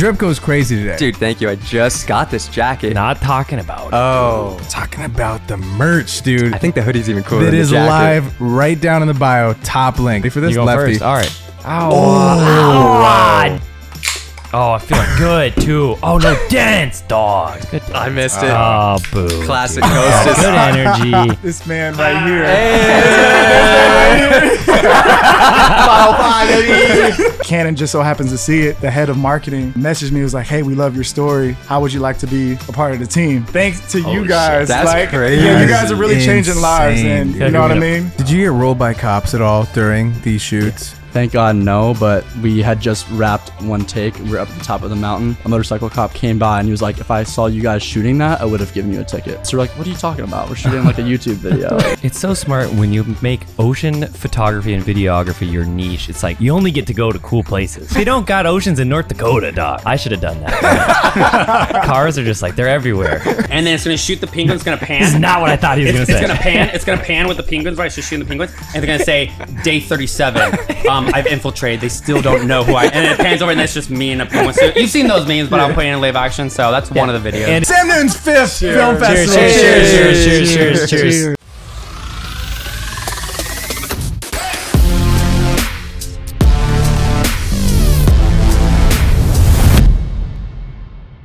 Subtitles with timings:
[0.00, 0.96] Drip goes crazy today.
[0.96, 1.50] Dude, thank you.
[1.50, 2.94] I just got this jacket.
[2.94, 3.90] Not talking about it.
[3.92, 6.54] Oh, Talking about the merch, dude.
[6.54, 7.42] I think the hoodie's even cooler.
[7.42, 7.90] It than the jacket.
[7.90, 10.24] live right down in the bio, top link.
[10.24, 10.92] Ready for this, You go Lefty?
[10.92, 11.02] first.
[11.02, 11.42] All right.
[11.66, 11.90] Oh.
[11.92, 13.58] Oh, Ow.
[13.58, 13.60] Ow.
[14.52, 15.96] Oh, I'm feeling good too.
[16.02, 17.60] Oh no, dance, dog.
[17.70, 17.82] Good.
[17.94, 18.50] I missed it.
[18.50, 19.44] Oh, boo.
[19.44, 20.40] Classic hostess.
[20.40, 21.36] Good energy.
[21.42, 22.44] This man right here.
[27.44, 28.80] Canon just so happens to see it.
[28.80, 31.52] The head of marketing messaged me, was like, "Hey, we love your story.
[31.66, 34.22] How would you like to be a part of the team?" Thanks to you oh,
[34.22, 34.28] shit.
[34.28, 34.68] guys.
[34.68, 35.44] That's like, crazy.
[35.44, 38.10] Yeah, you guys are really changing lives, and you know what I mean.
[38.16, 40.99] Did you get rolled by cops at all during these shoots?
[41.12, 44.16] Thank God, no, but we had just wrapped one take.
[44.20, 45.36] We were up at the top of the mountain.
[45.44, 48.18] A motorcycle cop came by and he was like, If I saw you guys shooting
[48.18, 49.46] that, I would have given you a ticket.
[49.46, 50.48] So we're like, What are you talking about?
[50.48, 51.78] We're shooting like a YouTube video.
[52.02, 56.08] It's so smart when you make ocean photography and videography your niche.
[56.08, 57.90] It's like you only get to go to cool places.
[57.90, 59.82] They don't got oceans in North Dakota, dog.
[59.84, 61.82] I should have done that.
[61.86, 63.20] Cars are just like they're everywhere.
[63.50, 64.60] and then it's gonna shoot the penguins.
[64.60, 65.00] It's gonna pan.
[65.02, 66.24] This is not what I thought he was It's, gonna it's say.
[66.24, 66.74] It's gonna pan.
[66.74, 67.86] It's gonna pan with the penguins, right?
[67.86, 69.32] It's just shooting the penguins, and they're gonna say
[69.64, 70.58] day 37.
[70.88, 71.80] Um, Um, I've infiltrated.
[71.80, 72.84] They still don't know who I.
[72.84, 72.90] Am.
[72.92, 74.54] And it pans over, and it's just me and a penguin.
[74.54, 77.08] So you've seen those memes, but I'm putting it in live action, so that's one
[77.08, 77.48] of the videos.
[77.48, 79.34] And Sam Newton's fifth film cheers, festival.
[79.34, 81.36] cheers, cheers, cheers, cheers, cheers,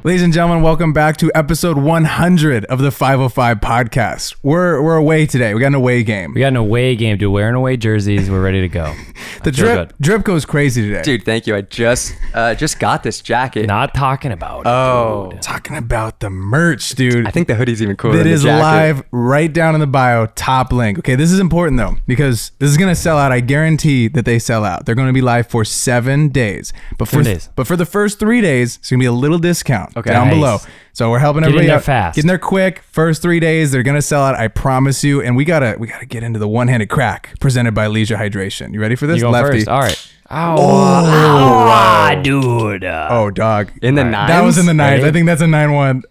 [0.06, 4.36] Ladies and gentlemen, welcome back to episode 100 of the 505 podcast.
[4.44, 5.56] We're we're away today.
[5.56, 6.36] We got an away game.
[6.36, 7.34] We got an away game, dude.
[7.34, 8.30] Wearing away jerseys.
[8.30, 8.94] We're ready to go.
[9.44, 9.94] The drip good.
[10.02, 11.04] drip goes crazy today.
[11.04, 11.56] Dude, thank you.
[11.56, 13.68] I just uh, just got this jacket.
[13.68, 14.68] Not talking about it.
[14.68, 15.30] Oh.
[15.32, 15.42] dude.
[15.42, 17.28] Talking about the merch, dude.
[17.28, 18.20] I think the hoodie's even cooler.
[18.20, 20.98] It is the live right down in the bio, top link.
[20.98, 23.32] Okay, this is important though because this is gonna sell out.
[23.32, 24.86] I guarantee that they sell out.
[24.88, 26.74] They're gonna be live for seven days.
[26.98, 27.50] But for Seven days.
[27.56, 30.10] but for the first three days, it's gonna be a little discount Okay.
[30.12, 30.36] down Nice.
[30.36, 30.58] below.
[30.94, 31.84] So we're helping Get in everybody there out.
[31.84, 32.16] fast.
[32.16, 32.82] Getting there quick.
[32.92, 34.36] First three days, they're gonna sell out.
[34.36, 35.22] I promise you.
[35.22, 38.74] And we gotta we gotta get into the one handed crack presented by Leisure Hydration.
[38.74, 39.60] You ready for this, You go Lefty?
[39.60, 39.68] first.
[39.70, 40.12] All right.
[40.32, 40.58] Ow.
[40.58, 41.66] Ow.
[41.68, 42.84] Ah, dude.
[42.84, 43.72] Oh, dog.
[43.82, 44.12] In the All right.
[44.12, 44.30] nines.
[44.30, 44.94] That was in the nine.
[45.00, 45.06] Ready?
[45.08, 46.04] I think that's a nine one.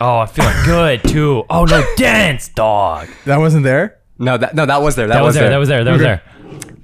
[0.00, 1.44] Oh, I'm feeling good too.
[1.48, 3.08] Oh no, dance, dog.
[3.26, 3.98] That wasn't there.
[4.18, 5.06] No, that no, that was there.
[5.06, 5.48] That, That was there.
[5.50, 5.84] That was there.
[5.84, 6.22] That was there.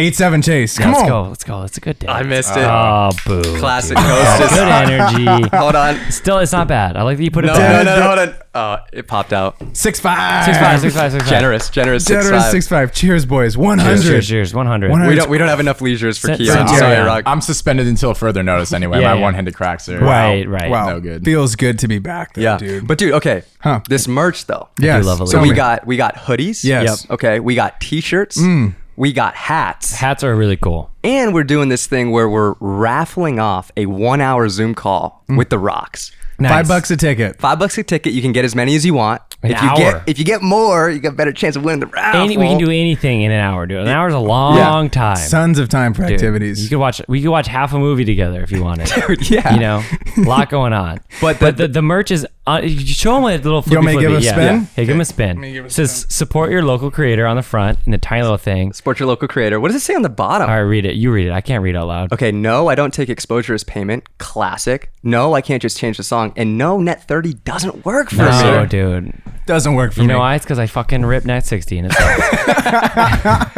[0.01, 0.79] Eight seven chase.
[0.79, 1.09] Come Let's on.
[1.09, 1.23] go.
[1.29, 1.63] Let's go.
[1.63, 2.09] It's a good day.
[2.09, 2.65] I missed it.
[2.65, 3.43] Oh, boo.
[3.59, 4.07] Classic dude.
[4.07, 4.51] hostess.
[4.51, 4.69] Good
[5.29, 5.49] energy.
[5.57, 6.11] Hold on.
[6.11, 6.97] Still, it's not bad.
[6.97, 7.85] I like that you put it No, back.
[7.85, 8.35] no, no, hold on.
[8.53, 9.57] Oh, it popped out.
[9.77, 10.45] Six five.
[10.47, 11.31] Six five, six five, six five.
[11.31, 12.05] Generous, generous.
[12.05, 12.51] Six, Generous five.
[12.51, 12.93] six five.
[12.93, 13.57] Cheers, boys.
[13.59, 14.11] One Cheers, hundred.
[14.13, 14.55] cheers, cheers.
[14.55, 14.91] 100.
[14.91, 15.09] 100.
[15.11, 16.67] We don't we don't have enough leisures for Sit- Keon.
[16.69, 17.07] sit Sorry, down.
[17.07, 17.23] Rock.
[17.27, 19.01] I'm suspended until further notice anyway.
[19.01, 19.23] Yeah, My yeah.
[19.23, 20.71] one-handed cracks are Right, right.
[20.71, 20.89] Wow.
[20.95, 21.25] No good.
[21.25, 22.89] Feels good to be back, though, yeah, dude.
[22.89, 23.43] but dude, okay.
[23.61, 23.81] Huh.
[23.89, 24.69] This merch though.
[24.81, 25.05] yes.
[25.05, 26.65] love a So tell we got we got hoodies.
[26.65, 27.03] Yes.
[27.05, 27.11] Yep.
[27.13, 27.41] Okay.
[27.41, 28.41] We got t-shirts.
[28.41, 28.75] Mm.
[29.01, 29.95] We got hats.
[29.95, 30.91] Hats are really cool.
[31.03, 35.39] And we're doing this thing where we're raffling off a one-hour Zoom call mm.
[35.39, 36.13] with the Rocks.
[36.39, 36.51] Nice.
[36.51, 37.41] five bucks a ticket.
[37.41, 38.13] Five bucks a ticket.
[38.13, 39.23] You can get as many as you want.
[39.43, 39.77] An if you hour.
[39.77, 42.21] get if you get more, you got a better chance of winning the raffle.
[42.21, 43.79] Any, we can do anything in an hour, dude.
[43.79, 45.31] An hour's a long time.
[45.31, 46.13] Tons of time for dude.
[46.13, 46.63] activities.
[46.63, 47.01] You could watch.
[47.09, 48.91] We could watch half a movie together if you wanted.
[49.31, 49.55] yeah.
[49.55, 49.83] You know,
[50.19, 51.01] a lot going on.
[51.23, 52.27] But But the- the, the, merch is.
[52.51, 54.27] Uh, you show him a little flippy want me to give flippy.
[54.27, 54.33] a yeah.
[54.35, 54.55] spin?
[54.57, 54.67] Yeah.
[54.77, 55.41] Hey, give him a spin.
[55.41, 58.23] me give a It says support your local creator on the front in the tiny
[58.23, 58.73] little thing.
[58.73, 59.61] Support your local creator.
[59.61, 60.49] What does it say on the bottom?
[60.49, 60.95] All right, read it.
[60.97, 61.33] You read it.
[61.33, 62.13] I can't read out loud.
[62.13, 64.07] Okay, no, I don't take exposure as payment.
[64.19, 64.91] Classic.
[65.03, 66.33] No, I can't just change the song.
[66.37, 68.69] And no, Net 30 doesn't work for No, me.
[68.69, 69.13] dude.
[69.51, 70.13] Doesn't work for You me.
[70.15, 70.37] know why?
[70.37, 73.53] It's because I fucking ripped Net 60 and it sucks.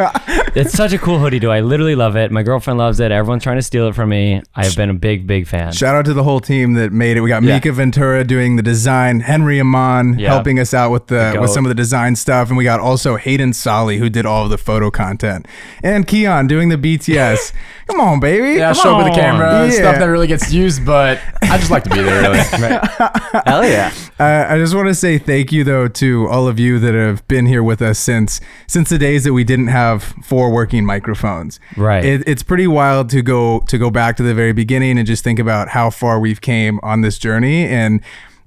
[0.55, 1.51] it's such a cool hoodie, dude.
[1.51, 2.31] I literally love it.
[2.31, 3.11] My girlfriend loves it.
[3.11, 4.41] Everyone's trying to steal it from me.
[4.55, 5.71] I've been a big, big fan.
[5.71, 7.21] Shout out to the whole team that made it.
[7.21, 7.53] We got Yeah.
[7.55, 10.29] Mika Ventura doing the design, Henry Amon Yeah.
[10.29, 11.53] helping us out with the, The with goat.
[11.53, 14.49] some of the design stuff, and we got also Hayden Solly who did all of
[14.49, 15.47] the photo content,
[15.83, 17.53] and Keon doing the BTS.
[17.87, 18.59] Come on, baby.
[18.59, 19.11] Yeah, Come show up with on.
[19.11, 19.71] the camera, Yeah.
[19.71, 22.39] stuff that really gets used, but I just like to be there, really.
[23.45, 23.91] Hell yeah.
[24.19, 27.27] Uh, I just want to say thank you though to all of you that have
[27.27, 31.59] been here with us since since the days that we didn't have four working microphones.
[31.77, 32.03] Right.
[32.03, 35.23] It, it's pretty wild to go to go back to the very beginning and just
[35.23, 38.01] think about how far we've came on this journey and.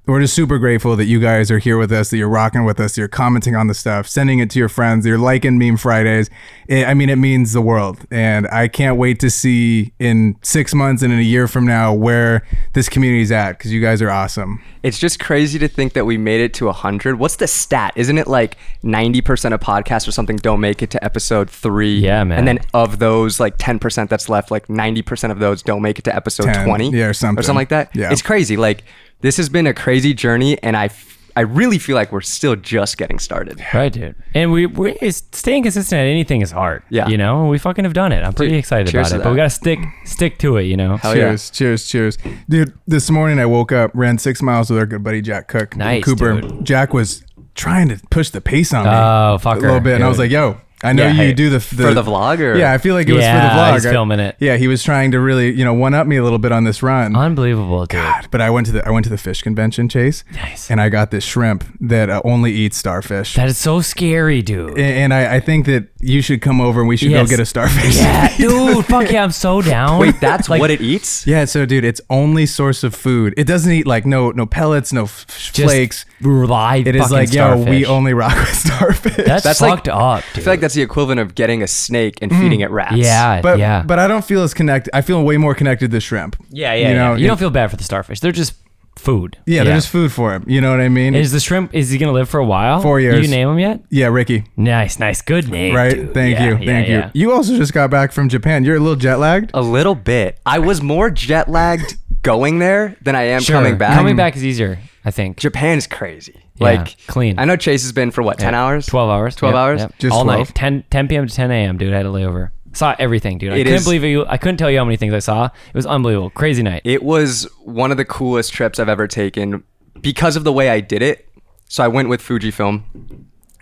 [0.07, 2.79] We're just super grateful that you guys are here with us, that you're rocking with
[2.79, 6.29] us, you're commenting on the stuff, sending it to your friends, you're liking Meme Fridays.
[6.69, 8.05] It, I mean, it means the world.
[8.09, 11.93] And I can't wait to see in six months and in a year from now
[11.93, 14.63] where this community's at because you guys are awesome.
[14.81, 17.19] It's just crazy to think that we made it to 100.
[17.19, 17.91] What's the stat?
[17.97, 18.55] Isn't it like
[18.85, 21.99] 90% of podcasts or something don't make it to episode three?
[21.99, 22.39] Yeah, man.
[22.39, 26.05] And then of those, like 10% that's left, like 90% of those don't make it
[26.05, 26.91] to episode 10, 20.
[26.91, 27.41] yeah, or something.
[27.41, 27.93] Or something like that.
[27.93, 28.13] Yeah.
[28.13, 28.55] It's crazy.
[28.55, 28.85] Like,
[29.21, 30.85] this has been a crazy journey, and I.
[30.85, 33.61] f- I really feel like we're still just getting started.
[33.71, 34.15] Right, dude.
[34.33, 36.81] And we we staying consistent at anything is hard.
[36.89, 37.07] Yeah.
[37.09, 38.23] You know, we fucking have done it.
[38.23, 39.23] I'm pretty Dude, excited about to it.
[39.23, 40.63] But we gotta stick stick to it.
[40.63, 40.97] You know.
[40.97, 41.25] Hell yeah.
[41.27, 42.17] cheers, cheers, cheers,
[42.49, 42.73] dude.
[42.87, 45.77] This morning I woke up, ran six miles with our good buddy Jack Cook, in
[45.77, 46.41] Nice, Cooper.
[46.41, 46.65] dude.
[46.65, 47.23] Jack was
[47.53, 50.31] trying to push the pace on me Oh, a little bit, and I was like,
[50.31, 52.93] "Yo, I know Yeah, you hey, do the, For the vlog or Yeah, I feel
[52.93, 53.73] like it was Yeah, for the vlog.
[53.73, 54.35] he's I- filming it.
[54.39, 56.65] Yeah, he was trying to really, you know, one up me a little bit on
[56.65, 57.15] this run.
[57.15, 58.29] Unbelievable, dude.
[58.29, 60.23] But I went to the I went to the fish convention, Chase.
[60.33, 60.69] Nice.
[60.69, 63.33] And I got this shrimp that uh, only eats starfish.
[63.33, 64.77] That is so scary, dude.
[64.77, 67.25] A- and I, I think that you should come over and we should Yes.
[67.25, 67.95] go get a starfish.
[67.97, 68.85] Yeah, dude.
[68.85, 69.99] Fuck yeah, I'm so down.
[69.99, 71.25] Wait, that's Like, what it eats?
[71.25, 73.33] Yeah, so dude, its only source of food.
[73.35, 76.05] It doesn't eat like no no pellets, no f- just flakes.
[76.21, 76.85] Live.
[76.87, 79.25] It is fucking like yo, we only rock with starfish.
[79.25, 80.23] That's, That's like- fucked up.
[80.33, 80.41] Dude.
[80.41, 82.41] I feel like that's the equivalent of getting a snake and hmm.
[82.41, 82.97] feeding it rats.
[82.97, 84.93] yeah, but yeah, but I don't feel as connected.
[84.93, 86.35] I feel way more connected to shrimp.
[86.49, 86.89] yeah, yeah.
[86.89, 87.17] you know, yeah.
[87.17, 88.19] You it- don't feel bad for the starfish.
[88.19, 88.55] They're just
[88.97, 89.37] food.
[89.45, 90.43] Yeah, they're just food for him.
[90.45, 91.15] You know what I mean?
[91.15, 91.73] Is the shrimp?
[91.73, 92.81] Is he gonna live for a while?
[92.81, 93.21] Four years.
[93.21, 93.79] You name him yet?
[93.89, 94.43] yeah, Ricky.
[94.57, 95.73] Nice, nice, good name.
[95.73, 95.93] Right.
[95.93, 96.13] dude.
[96.13, 96.51] Thank Yeah, you.
[96.57, 97.11] yeah, Thank yeah.
[97.13, 97.21] you.
[97.21, 98.65] You also just got back from Japan.
[98.65, 99.51] You're a little jet lagged.
[99.53, 100.37] A little bit.
[100.45, 103.55] I was more jet lagged going there than I am Sure.
[103.55, 103.93] coming back.
[103.93, 105.37] Coming back is easier, I think.
[105.37, 106.43] Japan's crazy.
[106.59, 107.37] Yeah, like clean.
[107.39, 108.63] I know Chase has been for what, ten Yeah.
[108.63, 108.85] hours?
[108.87, 109.35] 12 hours.
[109.35, 109.79] 12 Yep, hours?
[109.81, 109.93] yep.
[109.99, 110.39] Just all 12?
[110.49, 110.55] night.
[110.55, 111.27] 10, 10 p.m.
[111.27, 111.93] to 10 a.m., dude.
[111.93, 112.49] I had a layover.
[112.73, 113.53] Saw everything, dude.
[113.53, 115.45] I It couldn't is- believe you I couldn't tell you how many things I saw.
[115.45, 116.29] It was unbelievable.
[116.31, 116.81] Crazy night.
[116.83, 119.63] It was one of the coolest trips I've ever taken
[120.01, 121.27] because of the way I did it.
[121.69, 122.83] So I went with Fujifilm.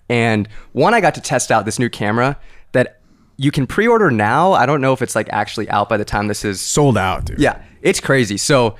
[0.09, 2.37] And one, I got to test out this new camera
[2.73, 2.99] that
[3.37, 4.53] you can pre order now.
[4.53, 7.25] I don't know if it's like actually out by the time this is Sold out,
[7.25, 7.39] dude.
[7.39, 8.37] Yeah, it's crazy.
[8.37, 8.75] So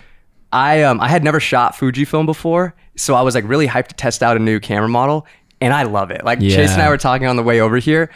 [0.56, 3.96] I um I had never shot Fujifilm before, so I was like really hyped to
[3.96, 5.28] test out a new camera model,
[5.60, 6.24] and I love it.
[6.24, 8.10] Like Chase and I were talking on the way over here.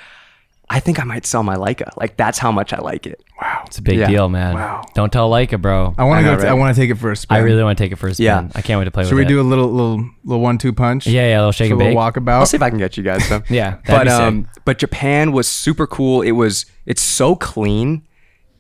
[0.71, 1.89] I think I might sell my Leica.
[1.97, 3.19] Like that's how much I like it.
[3.41, 3.63] Wow.
[3.65, 4.05] It's a big Yeah.
[4.07, 4.53] deal, man.
[4.53, 4.85] Wow.
[4.93, 5.95] Don't tell Leica, bro.
[5.97, 6.41] I want I to know, go.
[6.43, 6.59] t- I right?
[6.59, 7.35] want to take it for a spin.
[7.37, 8.25] I really want to take it for a spin.
[8.25, 8.47] Yeah.
[8.53, 9.29] I can't wait to play Should with we it.
[9.29, 11.07] do a little little little one two punch?
[11.07, 12.23] Yeah, yeah, a little shake Just a and little bake.
[12.23, 12.33] walkabout.
[12.39, 13.43] I'll see if I can get you guys some.
[13.49, 14.19] Yeah, that'd but be sick.
[14.21, 16.21] um, but Japan was super cool.
[16.21, 18.03] It was it's so clean.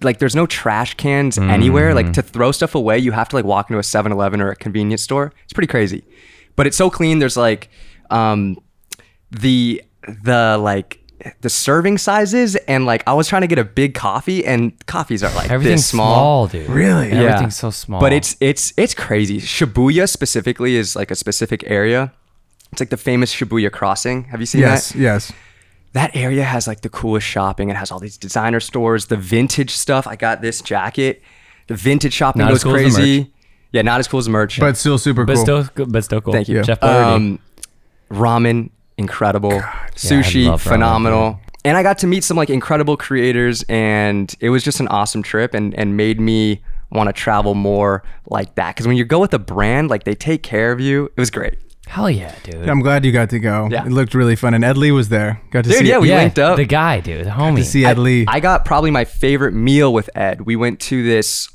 [0.01, 1.91] Like there's no trash cans anywhere.
[1.91, 1.95] Mm.
[1.95, 4.55] Like to throw stuff away, you have to like walk into a 7-Eleven or a
[4.55, 5.33] convenience store.
[5.43, 6.03] It's pretty crazy.
[6.55, 7.19] But it's so clean.
[7.19, 7.69] There's like
[8.09, 8.57] um
[9.31, 10.99] the the like
[11.41, 15.21] the serving sizes and like I was trying to get a big coffee and coffees
[15.21, 16.47] are like Everything's this small.
[16.47, 16.69] dude.
[16.69, 17.09] Really?
[17.09, 17.23] Yeah.
[17.23, 17.99] Everything's so small.
[17.99, 19.39] But it's it's it's crazy.
[19.41, 22.13] Shibuya specifically is like a specific area.
[22.71, 24.25] It's like the famous Shibuya crossing.
[24.25, 24.93] Have you seen Yes.
[24.93, 24.97] that?
[24.99, 25.29] Yes.
[25.29, 25.37] Yes.
[25.93, 27.69] That area has like the coolest shopping.
[27.69, 30.05] It has all these designer stores, the vintage stuff.
[30.07, 31.21] I got this jacket.
[31.67, 33.33] The vintage shopping Not goes as cool as the crazy.
[33.71, 34.59] Yeah, not as cool as the merch.
[34.59, 35.43] But still super but cool.
[35.63, 36.33] still, but still cool.
[36.33, 36.63] Thank you.
[36.63, 37.15] Jeff Boyardee.
[37.15, 37.39] Um,
[38.09, 39.61] ramen, incredible.
[39.95, 41.39] Sushi, love ramen, phenomenal.
[41.65, 45.21] And I got to meet some like incredible creators, and it was just an awesome
[45.21, 48.75] trip, and and made me want to travel more like that.
[48.75, 51.05] Because when you go with a brand, like they take care of you.
[51.05, 51.55] It was great.
[51.89, 52.69] Hell yeah, dude.
[52.69, 53.67] I'm glad you got to go.
[53.71, 53.83] Yeah.
[53.85, 55.41] It looked really fun, and Ed Lee was there.
[55.49, 55.87] Got to Dude, see.
[55.89, 56.55] yeah, we yeah, linked up.
[56.57, 57.55] the guy, dude, the homie.
[57.57, 60.41] to see Ed Lee I got probably my favorite meal with Ed.
[60.41, 61.49] We went to this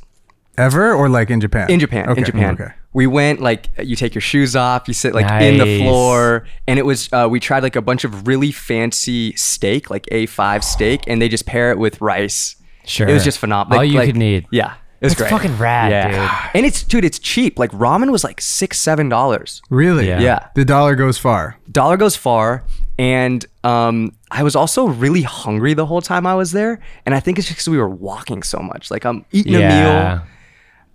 [0.58, 1.70] ever, or like in Japan.
[1.70, 2.08] in Japan.
[2.10, 2.72] Okay, In Japan, Okay.
[2.92, 6.78] we went like you take your shoes off, you sit like in the floor, and
[6.80, 11.02] it was uh, we tried like a bunch of really fancy steak, like A5 steak,
[11.06, 12.56] and they just pair it with rice.
[12.86, 13.08] Sure.
[13.08, 13.78] it was just phenomenal.
[13.78, 14.46] All Like- you like- could need.
[14.50, 14.74] Yeah,
[15.04, 15.30] it was That's great.
[15.42, 16.50] fucking rad, yeah.
[16.54, 17.58] And it's dude, it's cheap.
[17.58, 19.60] Like ramen was like six, seven dollars.
[19.70, 20.08] Really?
[20.08, 20.20] Yeah.
[20.20, 20.48] Yeah.
[20.54, 21.56] The dollar goes far.
[21.70, 22.64] Dollar goes far,
[22.98, 27.20] and um, I was also really hungry the whole time I was there, and I
[27.20, 28.90] think it's just because we were walking so much.
[28.90, 30.22] Like I'm eating a meal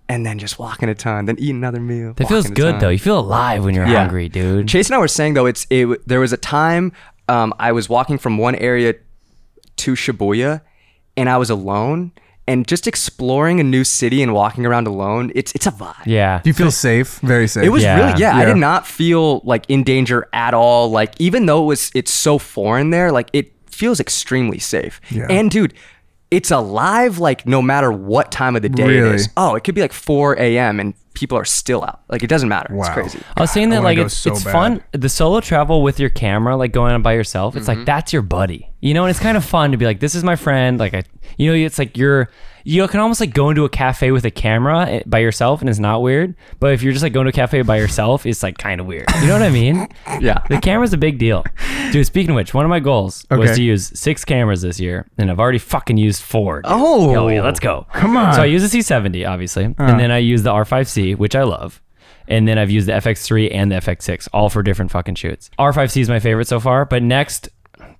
[0.08, 2.14] and then just walking a ton, then eat another meal.
[2.14, 2.80] That feels good ton.
[2.80, 2.88] though.
[2.88, 4.00] You feel alive when you're Yeah.
[4.00, 4.66] hungry, dude.
[4.66, 5.86] Chase and I were saying though, it's it.
[6.08, 6.92] There was a time
[7.28, 8.94] um, I was walking from one area
[9.76, 10.62] to Shibuya,
[11.16, 12.10] and I was alone,
[12.48, 15.30] and just exploring a new city and walking around alone.
[15.34, 15.94] It's it's a vibe.
[16.06, 16.40] yeah.
[16.42, 17.18] Do you feel safe?
[17.20, 17.64] Very safe.
[17.64, 17.96] It was Yeah.
[18.08, 20.90] really yeah, I did not feel like in danger at all.
[20.90, 25.00] Like even though it was it's so foreign there, like it feels extremely safe.
[25.10, 25.26] Yeah.
[25.30, 25.74] And dude,
[26.30, 29.10] it's alive like no matter what time of the day Really?
[29.10, 29.28] it is.
[29.36, 30.78] Oh, it could be like 4 a.m.
[30.80, 32.00] and people are still out.
[32.08, 32.72] Like it doesn't matter.
[32.74, 32.94] It's Wow.
[32.94, 33.18] crazy.
[33.36, 34.52] I was saying that like it's, so it's bad.
[34.52, 34.82] fun.
[34.92, 37.78] The solo travel with your camera, like going on by yourself, it's Mm-hmm.
[37.80, 39.04] like that's your buddy, you know.
[39.04, 40.78] And it's kind of fun to be like, this is my friend.
[40.78, 41.02] Like I,
[41.36, 42.30] you know, it's like you're
[42.64, 45.68] you can almost like go into a cafe with a camera eh, by yourself, and
[45.68, 46.34] it's not weird.
[46.58, 48.86] But if you're just like going to a cafe by yourself, it's like kind of
[48.86, 49.06] weird.
[49.20, 49.86] You know what I mean?
[50.20, 50.42] Yeah.
[50.50, 51.44] The camera's a big deal,
[51.92, 52.04] dude.
[52.06, 55.30] Speaking of which, one of my goals was to use six cameras this year, and
[55.30, 56.62] I've already fucking used four.
[56.62, 56.70] dude.
[56.70, 57.12] Oh.
[57.12, 57.86] Hell yeah, let's go.
[57.94, 58.34] Come on.
[58.34, 61.80] So I use the C70, obviously, and then I use the R5C, which I love.
[62.28, 65.50] And then I've used the FX3 and the FX6, all for different fucking shoots.
[65.58, 67.48] R5C is my favorite so far, but next,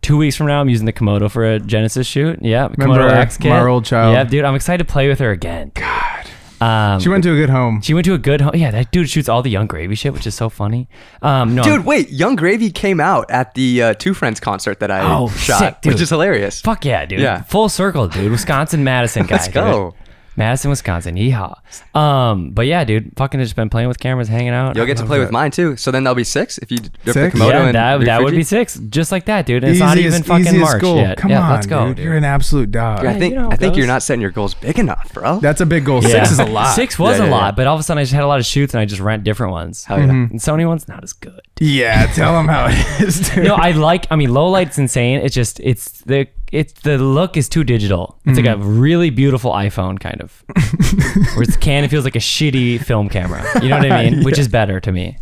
[0.03, 2.39] two weeks from now, I'm using the Komodo for a Genesis shoot.
[2.43, 3.53] Yeah, Remember Komodo X kit.
[3.53, 4.15] our old child?
[4.15, 5.73] Yeah, dude, I'm excited to play with her again.
[5.75, 6.27] God.
[6.63, 7.81] Um, She went to a good home.
[7.81, 8.53] she went to a good home.
[8.55, 10.89] Yeah, that dude shoots all the Young Gravy shit, which is so funny.
[11.23, 14.91] Um, no, Dude, wait, Young Gravy came out at the uh, Two Friends concert that
[14.91, 15.95] I Oh, shot, sick, dude.
[15.95, 16.61] which is hilarious.
[16.61, 17.21] Fuck yeah, dude.
[17.21, 17.43] Yeah.
[17.45, 18.31] Full circle, dude.
[18.31, 19.37] Wisconsin, Madison guy.
[19.37, 19.95] Let's go.
[20.31, 20.39] Dude.
[20.39, 21.17] Madison, Wisconsin.
[21.17, 21.57] Yeehaw.
[21.97, 24.77] Um, but yeah, dude, fucking just been playing with cameras, hanging out.
[24.77, 25.77] You'll get to play with mine too.
[25.77, 27.35] So then there'll be six if you rip the Six?
[27.37, 28.79] Komodo yeah, and that, that would be six.
[28.79, 29.65] Just like that, dude.
[29.65, 30.97] And it's not even fucking easiest March goal.
[30.97, 31.19] yet.
[31.19, 31.97] Come yeah, on, let's go, dude.
[31.97, 32.05] dude.
[32.05, 33.05] You're an absolute dog.
[33.05, 35.13] I think you know how I it think you're not setting your goals big enough,
[35.13, 35.41] bro.
[35.41, 36.03] That's a big goal.
[36.03, 36.09] Yeah.
[36.25, 36.75] Six is a lot.
[36.75, 37.51] Six was Yeah, a yeah, lot, yeah.
[37.53, 39.01] but all of a sudden I just had a lot of shoots and I just
[39.01, 39.85] rent different ones.
[39.85, 40.07] Hell yeah.
[40.07, 40.31] Mm-hmm.
[40.33, 41.41] And Sony one's not as good.
[41.59, 43.37] Yeah, tell them how it is, dude.
[43.37, 44.07] You know, I like.
[44.11, 45.21] I mean, low light's insane.
[45.21, 48.19] It's just it's the it's the look is too digital.
[48.27, 48.81] It's like a Mm.
[48.81, 50.43] really beautiful iPhone kind of,
[51.35, 53.45] where it's Canon feels like a shitty film camera.
[53.63, 54.25] You know what I mean?
[54.29, 55.17] Which is better to me.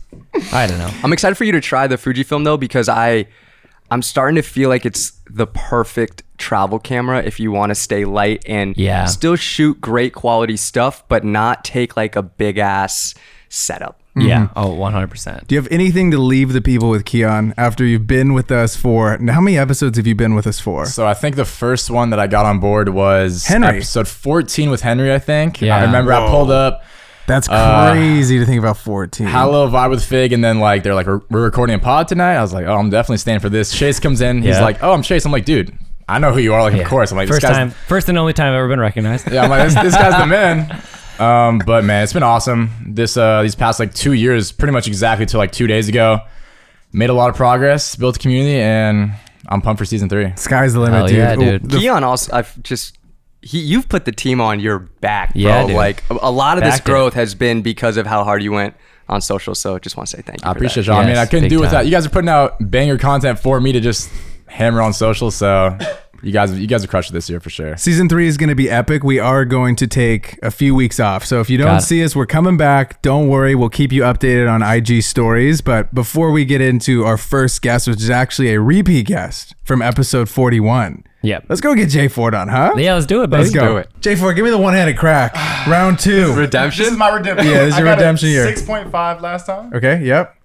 [0.52, 0.90] I don't know.
[1.02, 3.26] I'm excited for you to try the Fujifilm though because I
[3.90, 8.04] I'm starting to feel like it's the perfect travel camera if you want to stay
[8.04, 9.06] light and Yeah.
[9.06, 13.14] still shoot great quality stuff but not take like a big ass
[13.48, 14.00] setup.
[14.20, 14.48] Yeah.
[14.56, 15.08] Oh, 100.
[15.08, 18.50] percent Do you have anything to leave the people with Keon after you've been with
[18.50, 19.16] us for?
[19.18, 20.86] Now, how many episodes have you been with us for?
[20.86, 23.68] So I think the first one that I got on board was Henry.
[23.78, 25.12] episode 14 with Henry.
[25.12, 25.60] I think.
[25.60, 25.76] Yeah.
[25.76, 26.82] I remember I pulled up.
[27.26, 29.26] That's Uh, crazy to think about 14.
[29.26, 31.78] Had a little vibe with Fig, and then like they're like, we're, we're recording a
[31.78, 32.36] pod tonight.
[32.36, 33.70] I was like, oh, I'm definitely staying for this.
[33.70, 34.38] Chase comes in.
[34.42, 34.62] He's Yeah.
[34.62, 35.26] like, oh, I'm Chase.
[35.26, 35.76] I'm like, dude,
[36.08, 36.62] I know who you are.
[36.62, 37.10] Like, of course.
[37.10, 39.30] I'm like, first this guy's, time, first and only time I've ever been recognized.
[39.30, 40.80] Yeah, I'm like, this, this guy's the man.
[41.20, 42.70] Um, but man, it's been awesome.
[42.86, 46.20] This uh, these past like two years, pretty much exactly to like two days ago,
[46.92, 49.12] made a lot of progress, built a community, and
[49.48, 50.32] I'm pumped for season three.
[50.36, 51.16] Sky's the limit, Hell dude.
[51.16, 51.70] yeah, dude.
[51.70, 52.96] the- Keon also I've just
[53.40, 55.42] he you've put the team on your back, bro.
[55.42, 55.76] Yeah, dude.
[55.76, 56.90] Like a, a lot of this Backed it.
[56.92, 58.74] growth has been because of how hard you went
[59.08, 59.54] on social.
[59.54, 60.48] So just want to say thank you.
[60.48, 60.92] I for appreciate that.
[60.92, 61.00] y'all.
[61.00, 61.84] I mean, I couldn't big do without time.
[61.86, 64.10] you guys are putting out banger content for me to just
[64.46, 65.30] hammer on social.
[65.30, 65.78] So
[66.22, 67.76] you guys, you guys are crushed this year for sure.
[67.76, 69.02] Season three is going to be epic.
[69.04, 71.24] We are going to take a few weeks off.
[71.24, 71.86] So if you don't Got it.
[71.86, 73.00] see us, we're coming back.
[73.02, 73.54] Don't worry.
[73.54, 75.60] We'll keep you updated on IG stories.
[75.60, 79.80] But before we get into our first guest, which is actually a repeat guest from
[79.82, 81.46] episode 41, Yep.
[81.48, 82.74] let's go get Jay Ford on, huh?
[82.76, 83.42] Yeah, let's do it, baby.
[83.42, 83.66] Let's go.
[83.72, 83.90] do it.
[84.00, 85.34] Jay Ford, give me the one handed crack.
[85.66, 86.32] Round two.
[86.34, 86.84] Redemption.
[86.84, 87.48] This is my redemption.
[87.48, 88.46] Yeah, this is I your got a redemption year.
[88.46, 89.72] 6.5 last time.
[89.74, 90.00] Okay.
[90.04, 90.36] Yep.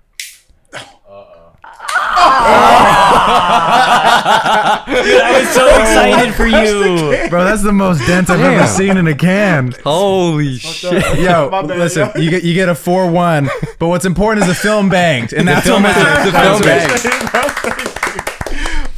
[4.86, 7.30] I was so excited for you.
[7.30, 9.74] Bro, that's the most dents I've ever seen in a can.
[9.84, 10.94] Holy shit.
[11.20, 12.22] Yo, My bad, listen, yo.
[12.22, 15.48] you get you get a four one, but what's important is the film banged, and
[15.48, 16.32] that's film what matters.
[16.32, 16.88] The film bang.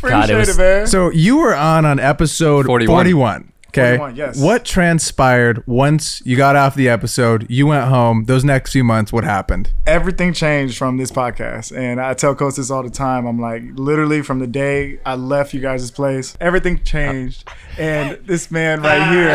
[0.02, 0.88] God, it Appreciate was- it, man.
[0.88, 2.96] So you were on on episode 41.
[2.96, 3.52] 41.
[3.78, 4.14] Okay.
[4.16, 4.40] yes.
[4.40, 7.46] What transpired once you got off the episode?
[7.50, 8.26] You went home.
[8.26, 9.72] Those next few months, what happened?
[9.88, 11.76] everything changed from this podcast.
[11.76, 13.26] And I tell Coach this all the time.
[13.26, 17.48] I'm like, literally from the day I left you guys' place, everything changed.
[17.78, 19.30] And this man right here.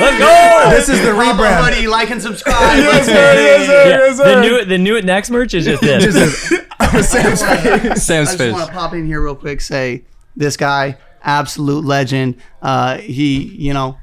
[0.00, 0.70] Let's go.
[0.70, 1.58] This is the rebrand.
[1.60, 2.78] Buddy, like and subscribe.
[2.78, 6.52] Yes, sir, yes, sir, Yeah, yes, the new the new next merch is just this.
[7.02, 8.52] Sam's I just face.
[8.52, 9.60] want to pop in here real quick.
[9.60, 10.04] Say
[10.36, 12.36] this guy, absolute legend.
[12.62, 13.98] Uh, he, you know,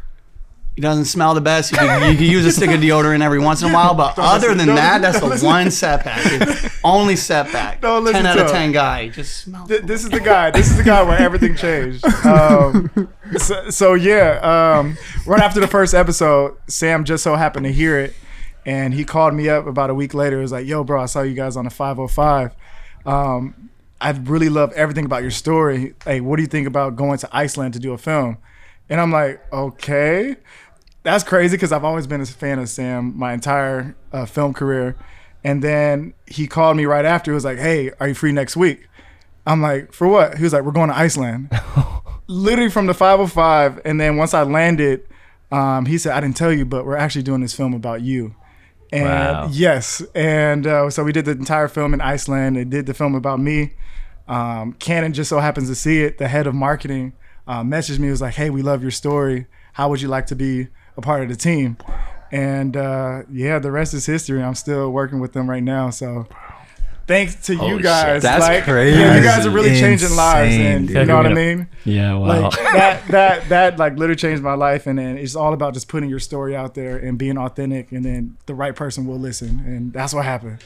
[0.75, 1.71] he doesn't smell the best.
[1.71, 4.15] You can, you could use a stick of deodorant every once in a while, but
[4.17, 6.19] other than don't that, listen, that's don't the one setback.
[6.25, 7.79] It's only setback.
[7.79, 8.53] Don't listen ten out to of him.
[8.55, 9.07] ten guy.
[9.07, 9.65] Just smell.
[9.67, 10.51] Th- this is the guy.
[10.51, 12.03] This is the guy where everything changed.
[12.25, 12.89] Um,
[13.37, 14.39] so, so yeah,
[14.79, 18.13] um, right after the first episode, Sam just so happened to hear it,
[18.65, 20.35] and he called me up about a week later.
[20.35, 22.51] He was like, "Yo, bro, I saw you guys on the 505.
[23.05, 23.69] Um,
[24.01, 25.93] I really love everything about your story.
[26.03, 28.37] Hey, what do you think about going to Iceland to do a film?"
[28.89, 30.35] And I'm like, "Okay."
[31.03, 34.95] That's crazy because I've always been a fan of Sam my entire uh, film career.
[35.43, 37.31] And then he called me right after.
[37.31, 38.87] He was like, "Hey, are you free next week?"
[39.45, 41.49] I'm like, "For what?" He was like, "We're going to Iceland."
[42.27, 45.07] Literally from the 505, and then once I landed,
[45.51, 48.35] um, he said, "I didn't tell you, but we're actually doing this film about you."
[48.91, 49.49] And Wow.
[49.51, 52.55] yes, and uh, so we did the entire film in Iceland.
[52.55, 53.73] They did the film about me.
[54.27, 56.17] Um, Canon just so happens to see it.
[56.17, 57.13] The head of marketing
[57.47, 58.09] uh, messaged me.
[58.09, 59.47] Was like, "Hey, we love your story.
[59.73, 61.77] How would you like to be a part of the team?"
[62.31, 64.41] And uh, yeah, the rest is history.
[64.41, 65.89] I'm still working with them right now.
[65.89, 66.27] So
[67.07, 68.15] thanks to you oh, guys.
[68.15, 68.21] shit.
[68.23, 68.97] That's like, crazy.
[68.97, 70.97] You guys are really changing lives, and dude.
[70.97, 71.67] you know what I mean.
[71.83, 72.43] Yeah, wow.
[72.43, 74.87] Like that, that, that, like literally changed my life.
[74.87, 78.03] And then it's all about just putting your story out there and being authentic, and
[78.03, 80.63] then the right person will listen, and that's what happened.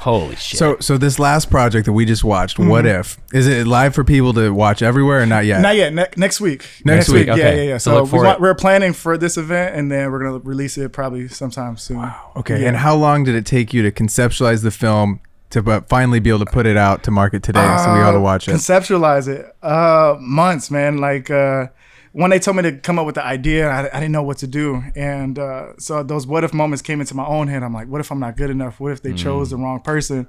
[0.00, 0.58] Holy shit.
[0.58, 2.68] So, so this last project that we just watched, mm-hmm.
[2.68, 3.18] what if?
[3.32, 5.60] Is it live for people to watch everywhere or not yet?
[5.60, 5.92] Not yet.
[5.92, 6.66] Ne- next week.
[6.84, 7.56] Next week, Yeah, okay.
[7.64, 7.78] yeah, yeah.
[7.78, 8.42] So So, we for want, it.
[8.42, 12.12] we're planning for this event, and then we're gonna release it probably sometime soon.
[12.36, 12.62] Okay.
[12.62, 12.68] Yeah.
[12.68, 15.20] And how long did it take you to conceptualize the film
[15.52, 18.12] to but finally be able to put it out to market today so we ought
[18.12, 18.52] to Uh, watch it?
[18.52, 19.46] Conceptualize it.
[19.62, 20.98] Uh, months, man.
[20.98, 21.68] Like, uh,
[22.12, 24.38] when they told me to come up with the idea, I, I didn't know what
[24.38, 27.62] to do, and uh, so those what if moments came into my own head.
[27.62, 28.80] I'm like, what if I'm not good enough?
[28.80, 30.26] What if they chose the wrong person?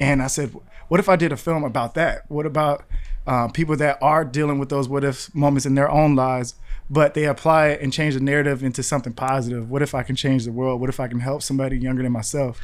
[0.00, 0.54] And I said,
[0.88, 2.24] what if I did a film about that?
[2.28, 2.84] What about
[3.26, 6.54] uh, people that are dealing with those what if moments in their own lives,
[6.90, 9.70] but they apply it and change the narrative into something positive?
[9.70, 10.80] What if I can change the world?
[10.80, 12.60] What if I can help somebody younger than myself?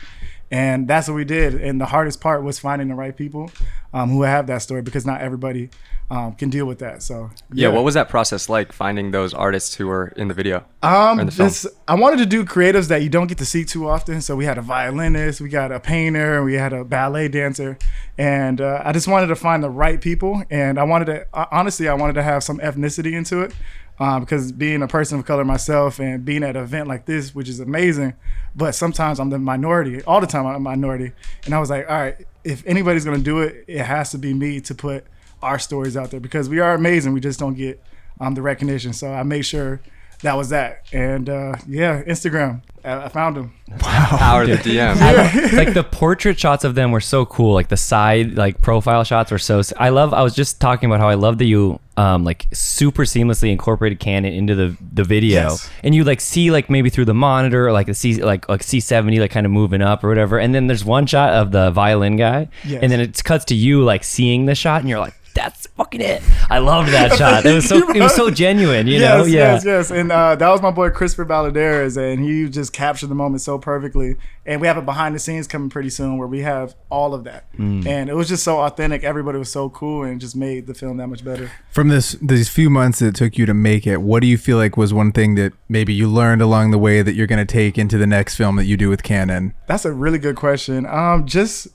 [0.50, 1.54] And that's what we did.
[1.54, 3.50] And the hardest part was finding the right people
[3.92, 5.70] um, who have that story because not everybody
[6.10, 7.02] um, can deal with that.
[7.02, 10.64] So Yeah, what was that process like finding those artists who were in the video?
[10.82, 13.64] Um, Or the this, I wanted to do creatives that you don't get to see
[13.64, 14.22] too often.
[14.22, 17.76] So we had a violinist, we got a painter, we had a ballet dancer,
[18.16, 20.42] and uh, I just wanted to find the right people.
[20.50, 23.52] And I wanted to, honestly, I wanted to have some ethnicity into it.
[24.00, 27.34] Uh, because being a person of color myself and being at an event like this,
[27.34, 28.14] which is amazing,
[28.54, 30.02] but sometimes I'm the minority.
[30.04, 31.10] All the time I'm a minority,
[31.44, 34.32] and I was like, all right, if anybody's gonna do it, it has to be
[34.32, 35.04] me to put
[35.42, 37.12] our stories out there because we are amazing.
[37.12, 37.82] We just don't get
[38.20, 38.92] um, the recognition.
[38.92, 39.80] So I made sure
[40.22, 40.86] that was that.
[40.92, 42.62] And uh, yeah, Instagram.
[42.84, 43.52] I, I found him.
[43.82, 44.06] Wow.
[44.18, 45.52] Power of the DM.
[45.56, 47.52] like the portrait shots of them were so cool.
[47.54, 49.60] Like the side like profile shots were so.
[49.76, 50.14] I love.
[50.14, 53.98] I was just talking about how I love that you um like super seamlessly incorporated
[54.00, 55.68] Canon into the the video, Yes.
[55.82, 58.62] and you like see like maybe through the monitor or like the C like like
[58.62, 60.38] C seventy like kind of moving up or whatever.
[60.38, 62.82] And then there's one shot of the violin guy, Yes.
[62.82, 65.14] and then it cuts to you like seeing the shot, and you're like.
[65.38, 66.20] That's fucking it.
[66.50, 67.46] I loved that shot.
[67.46, 69.18] It was so it was so genuine, you know?
[69.24, 69.52] yes, Yeah.
[69.54, 69.90] yes, yes.
[69.92, 73.56] And uh, that was my boy Christopher Balladares, and he just captured the moment so
[73.56, 74.16] perfectly.
[74.44, 77.22] And we have a behind the scenes coming pretty soon where we have all of
[77.24, 77.52] that.
[77.56, 77.86] Mm.
[77.86, 79.04] And it was just so authentic.
[79.04, 81.50] Everybody was so cool, and it just made the film that much better.
[81.70, 84.36] From this these few months that it took you to make it, what do you
[84.38, 87.46] feel like was one thing that maybe you learned along the way that you're going
[87.46, 89.54] to take into the next film that you do with Canon?
[89.68, 90.84] That's a really good question.
[90.86, 91.68] Um, just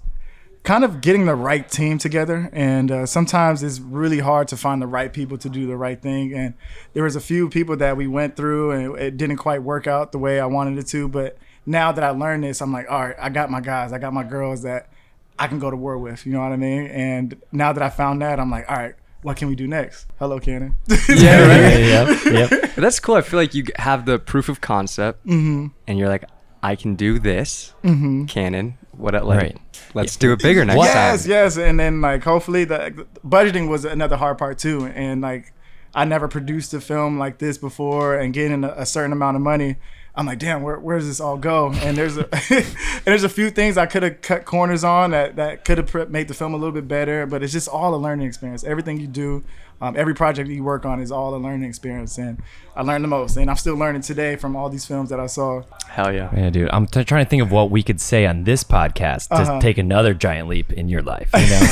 [0.63, 4.81] kind of getting the right team together, and uh, sometimes it's really hard to find
[4.81, 6.33] the right people to do the right thing.
[6.33, 6.53] And
[6.93, 10.11] there was a few people that we went through, and it didn't quite work out
[10.11, 11.07] the way I wanted it to.
[11.09, 13.97] But now that I learned this, I'm like, all right, I got my guys, I
[13.97, 14.89] got my girls that
[15.37, 16.25] I can go to war with.
[16.25, 16.87] You know what I mean?
[16.87, 18.95] And now that I found that, I'm like, all right.
[19.21, 20.07] What can we do next?
[20.19, 20.75] Hello, Canon.
[21.07, 21.79] Yeah, right.
[21.79, 22.49] Yep, yep.
[22.49, 23.15] But that's cool.
[23.15, 25.67] I feel like you have the proof of concept, Mm-hmm.
[25.87, 26.25] and you're like,
[26.61, 27.73] I can do this.
[28.27, 28.77] Canon.
[28.97, 29.13] What?
[29.25, 29.57] Like, Right.
[29.93, 31.03] let's do it bigger next yes, time.
[31.03, 35.21] yes, yes, and then like hopefully the, the budgeting was another hard part too, and
[35.21, 35.53] like
[35.95, 39.41] I never produced a film like this before, and getting a, a certain amount of
[39.41, 39.77] money.
[40.15, 41.71] I'm like, damn, where, where does this all go?
[41.73, 42.65] And there's a and
[43.05, 46.27] there's a few things I could have cut corners on that that could have made
[46.27, 48.63] the film a little bit better, but it's just all a learning experience.
[48.63, 49.43] Everything you do,
[49.83, 52.41] um, every project you work on is all a learning experience, and
[52.75, 55.27] I learned the most, and I'm still learning today from all these films that I
[55.27, 55.61] saw.
[55.89, 56.29] Hell yeah.
[56.35, 56.69] Yeah, dude.
[56.71, 59.59] I'm t- trying to think of what we could say on this podcast to Uh-huh.
[59.59, 61.29] take another giant leap in your life.
[61.35, 61.59] You know,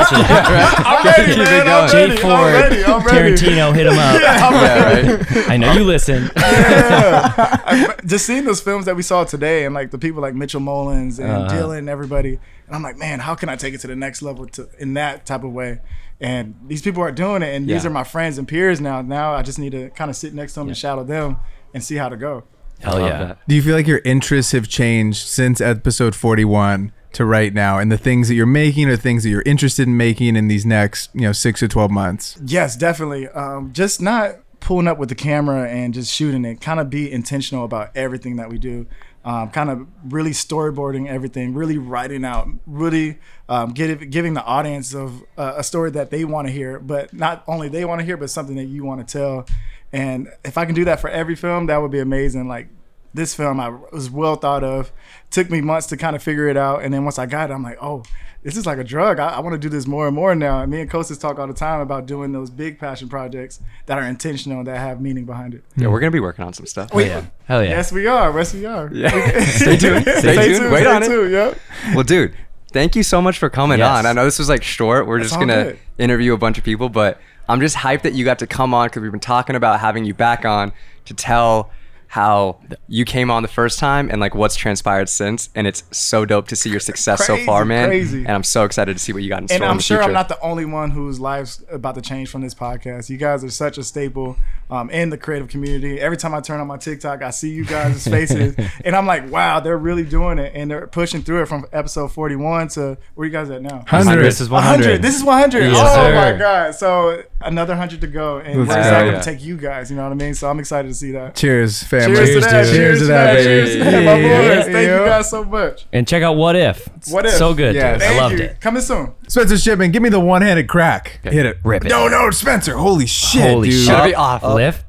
[0.00, 1.60] I'm ready, man.
[1.60, 1.88] I'm going.
[1.90, 2.22] Jake ready.
[2.22, 2.84] Ford, I'm ready.
[2.84, 3.34] I'm ready.
[3.36, 4.20] Tarantino, hit him up.
[4.20, 5.50] Yeah, right.
[5.50, 6.30] I know you listen.
[6.36, 10.60] I- just seeing those films that we saw today and like the people like Mitchell
[10.60, 11.48] Mullins and Uh-huh.
[11.54, 14.22] Dylan and everybody, and I'm like, man, how can I take it to the next
[14.22, 15.80] level to in that type of way?
[16.20, 19.02] And these people are doing it, and these are my friends and peers now.
[19.02, 21.36] Now I just need to kind of sit next to them and shadow them
[21.72, 22.44] and see how to go.
[22.80, 23.18] Hell yeah.
[23.18, 23.38] that.
[23.48, 27.90] Do you feel like your interests have changed since episode 41 to right now and
[27.90, 31.10] the things that you're making or things that you're interested in making in these next,
[31.14, 32.38] you know, 6 to 12 months?
[32.44, 33.28] Yes, definitely.
[33.28, 36.60] Um, just not pulling up with the camera and just shooting it.
[36.60, 38.86] Kind of be intentional about everything that we do.
[39.24, 43.18] Um, kind of really storyboarding everything, really writing out, really
[43.48, 47.44] um, giving the audience of uh, a story that they want to hear, but not
[47.46, 49.46] only they want to hear, but something that you want to tell.
[49.92, 52.48] And if I can do that for every film, that would be amazing.
[52.48, 52.68] Like
[53.14, 54.92] this film, I was well thought of.
[55.30, 57.52] Took me months to kind of figure it out, and then once I got it,
[57.54, 58.02] I'm like, oh,
[58.42, 59.18] this is like a drug.
[59.18, 60.62] I, I want to do this more and more now.
[60.62, 63.98] And me and Kostas talk all the time about doing those big passion projects that
[63.98, 65.64] are intentional, that have meaning behind it.
[65.76, 66.92] Yeah, we're gonna be working on some stuff.
[66.92, 67.24] Hell yeah.
[67.46, 67.70] Hell yeah.
[67.70, 68.32] Yes, we are.
[68.36, 68.90] Yes, we are.
[68.92, 69.40] Yeah.
[69.44, 70.02] Stay tuned.
[70.02, 70.72] Stay, tuned.
[70.72, 71.30] Wait stay on it.
[71.30, 71.58] Yep.
[71.94, 72.34] Well, dude,
[72.72, 73.98] thank you so much for coming Yes.
[73.98, 74.06] on.
[74.06, 75.06] I know this was like short.
[75.06, 75.78] We're just gonna good.
[75.98, 78.86] interview a bunch of people, but I'm just hyped that you got to come on
[78.86, 80.72] because we've been talking about having you back on
[81.06, 81.70] to tell
[82.08, 85.50] how you came on the first time and like what's transpired since.
[85.54, 87.88] And it's so dope to see your success so far, man.
[87.88, 88.18] crazy.
[88.20, 89.98] And I'm so excited to see what you got in store And I'm the sure
[89.98, 90.08] future.
[90.08, 93.10] I'm not the only one whose life's about to change from this podcast.
[93.10, 94.36] You guys are such a staple
[94.70, 96.00] um, in the creative community.
[96.00, 99.30] Every time I turn on my TikTok, I see you guys' faces, and I'm like,
[99.30, 103.26] wow, they're really doing it, and they're pushing through it from episode 41 to where
[103.26, 103.78] you guys at now?
[103.88, 104.22] 100.
[104.22, 104.76] This is 100.
[104.84, 105.02] 100.
[105.02, 105.58] This is 100.
[105.72, 106.14] Yes, oh sir.
[106.14, 106.74] my god!
[106.74, 108.80] So another hundred to go, and Let's we're go.
[108.80, 109.18] excited Yeah.
[109.20, 109.90] to take you guys.
[109.90, 110.34] You know what I mean?
[110.34, 111.34] So I'm excited to see that.
[111.34, 112.16] Cheers, family.
[112.16, 112.64] Cheers, to that.
[112.64, 112.74] dude.
[112.74, 113.34] Cheers, to that.
[113.34, 113.44] baby.
[113.44, 114.64] Cheers to that, my Yeah, boys.
[114.64, 115.00] Thank yeah.
[115.00, 115.86] you guys so much.
[115.92, 116.88] And check out What If.
[117.08, 117.32] What if?
[117.34, 117.74] So good.
[117.74, 117.94] Yes.
[118.00, 118.08] dude.
[118.08, 118.44] Thank I loved you.
[118.46, 118.60] it.
[118.60, 119.12] Coming soon.
[119.28, 121.20] Spencer Shipman, give me the one-handed crack.
[121.22, 121.58] Hit it.
[121.64, 121.88] Rip it.
[121.88, 122.76] No, no, Spencer.
[122.76, 123.78] Holy shit, Holy dude.
[123.80, 123.88] shit.
[123.88, 124.42] Gotta be off.
[124.42, 124.84] Lift.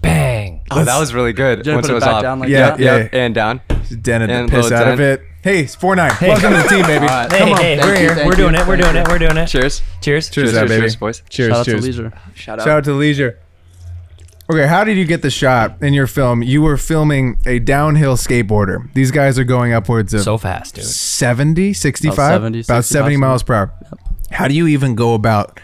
[0.00, 0.62] Bang.
[0.70, 1.58] Oh, that was really good.
[1.66, 2.22] Once put it it was back off.
[2.22, 2.80] down like Yeah, that?
[2.80, 2.96] yeah.
[2.96, 3.60] Yep, and down.
[4.00, 5.22] dented the And piss out of it.
[5.42, 6.12] Hey, it's four nine.
[6.20, 7.06] Welcome to the team, baby.
[7.06, 7.30] All right.
[7.32, 7.58] Hey, Come on.
[7.58, 8.14] hey, we're here.
[8.14, 8.66] thank We're you, doing it.
[8.66, 9.08] We're thank doing it.
[9.08, 9.46] We're doing it.
[9.48, 9.82] Cheers.
[10.00, 10.30] Cheers.
[10.30, 10.80] Cheers, Cheers, that cheers, baby.
[10.82, 11.22] cheers, boys.
[11.28, 11.80] Cheers, Shout out cheers.
[11.80, 12.12] to Leisure.
[12.34, 12.64] Shout out.
[12.64, 13.38] Shout out to Leisure.
[14.52, 16.42] Okay, how did you get the shot in your film?
[16.42, 18.92] You were filming a downhill skateboarder.
[18.94, 20.84] These guys are going upwards of So fast, dude.
[20.84, 22.14] 70, 65?
[22.18, 23.74] About 70, about 70 miles per hour.
[24.30, 25.58] How do you even go about,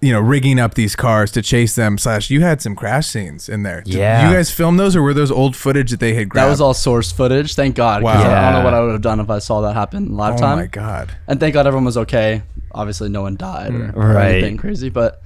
[0.00, 1.98] you know, rigging up these cars to chase them?
[1.98, 3.82] Slash, you had some crash scenes in there.
[3.82, 4.28] Did Yeah.
[4.28, 6.46] you guys filmed those, or were those old footage that they had grabbed?
[6.46, 7.54] That was all source footage.
[7.54, 8.02] Thank God.
[8.02, 8.12] Wow.
[8.12, 10.38] I don't know what I would have done if I saw that happen live Oh
[10.38, 10.58] time.
[10.58, 11.10] Oh my god!
[11.26, 12.42] And thank God everyone was okay.
[12.72, 14.88] Obviously, no one died or, or anything crazy.
[14.90, 15.22] But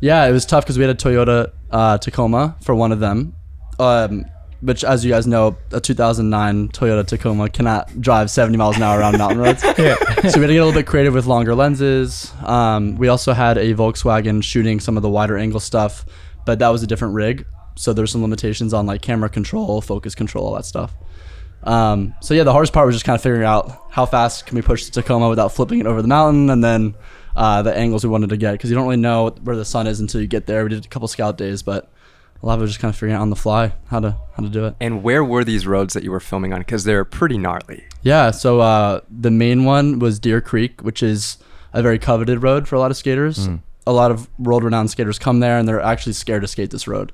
[0.00, 3.34] yeah, it was tough because we had a Toyota uh, Tacoma for one of them,
[3.80, 4.24] um,
[4.60, 9.00] which, as you guys know, a 2009 Toyota Tacoma cannot drive 70 miles an hour
[9.00, 9.62] around mountain roads.
[10.24, 12.32] So we had to get a little bit creative with longer lenses.
[12.42, 16.06] Um, we also had a Volkswagen shooting some of the wider angle stuff,
[16.46, 17.44] but that was a different rig.
[17.76, 20.94] So there's some limitations on like camera control, focus control, all that stuff.
[21.64, 24.56] Um, so yeah, the hardest part was just kind of figuring out how fast can
[24.56, 26.94] we push the Tacoma without flipping it over the mountain, and then
[27.36, 29.86] uh, the angles we wanted to get because you don't really know where the sun
[29.86, 30.62] is until you get there.
[30.64, 31.90] We did a couple scout days, but
[32.42, 34.16] a lot of it was just kind of figuring out on the fly how to
[34.36, 34.76] how to do it.
[34.80, 36.60] And where were these roads that you were filming on?
[36.60, 37.84] Because they're pretty gnarly.
[38.02, 41.38] Yeah, so uh, the main one was Deer Creek, which is
[41.72, 43.48] a very coveted road for a lot of skaters.
[43.86, 47.12] A lot of world-renowned skaters come there, and they're actually scared to skate this road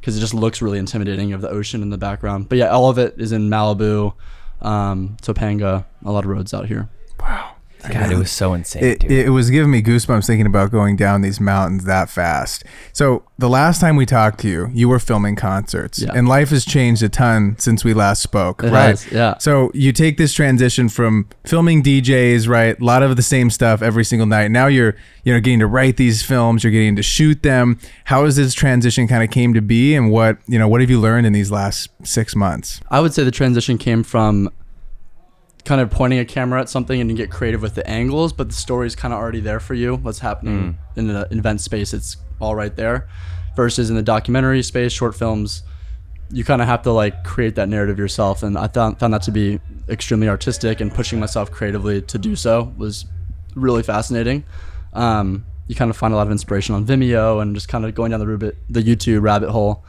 [0.00, 1.28] because it just looks really intimidating.
[1.28, 2.48] You have the ocean in the background.
[2.48, 4.14] But yeah, all of it is in Malibu,
[4.60, 6.88] um, Topanga, a lot of roads out here.
[7.88, 9.10] God, it was so insane, It, dude.
[9.12, 12.64] it was giving me goosebumps thinking about going down these mountains that fast.
[12.92, 16.10] So the last time we talked to you, you were filming concerts, Yeah.
[16.14, 18.88] and life has changed a ton since we last spoke, It right?
[18.90, 19.38] has, yeah.
[19.38, 22.78] So you take this transition from filming DJs, right?
[22.78, 24.50] A lot of the same stuff every single night.
[24.50, 27.78] Now you're, you know, getting to write these films, you're getting to shoot them.
[28.04, 30.90] How has this transition kind of came to be, and what, you know, what have
[30.90, 32.80] you learned in these last six months?
[32.90, 34.50] I would say the transition came from
[35.64, 38.48] kind of pointing a camera at something and you get creative with the angles, but
[38.48, 39.96] the story's kind of already there for you.
[39.96, 43.08] What's happening in the event space, it's all right there.
[43.56, 45.62] Versus in the documentary space, short films,
[46.30, 48.42] you kind of have to like create that narrative yourself.
[48.42, 52.36] And I found, found that to be extremely artistic and pushing myself creatively to do
[52.36, 53.06] so was
[53.54, 54.44] really fascinating.
[54.92, 57.94] Um, you kind of find a lot of inspiration on Vimeo and just kind of
[57.94, 59.84] going down the, rubit, the YouTube rabbit hole.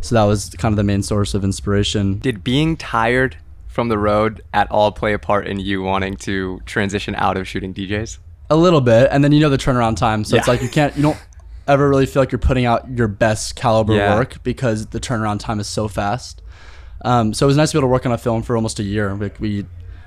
[0.00, 2.18] So that was kind of the main source of inspiration.
[2.18, 3.38] Did being tired
[3.76, 7.46] from the road at all play a part in you wanting to transition out of
[7.46, 8.16] shooting DJs?
[8.48, 10.96] A little bit, and then you know the turnaround time, so it's like you can't,
[10.96, 11.18] you don't
[11.68, 14.16] ever really feel like you're putting out your best caliber Yeah.
[14.16, 16.40] work because the turnaround time is so fast.
[17.04, 18.78] Um, so it was nice to be able to work on a film for almost
[18.80, 19.14] a year.
[19.14, 19.66] Like we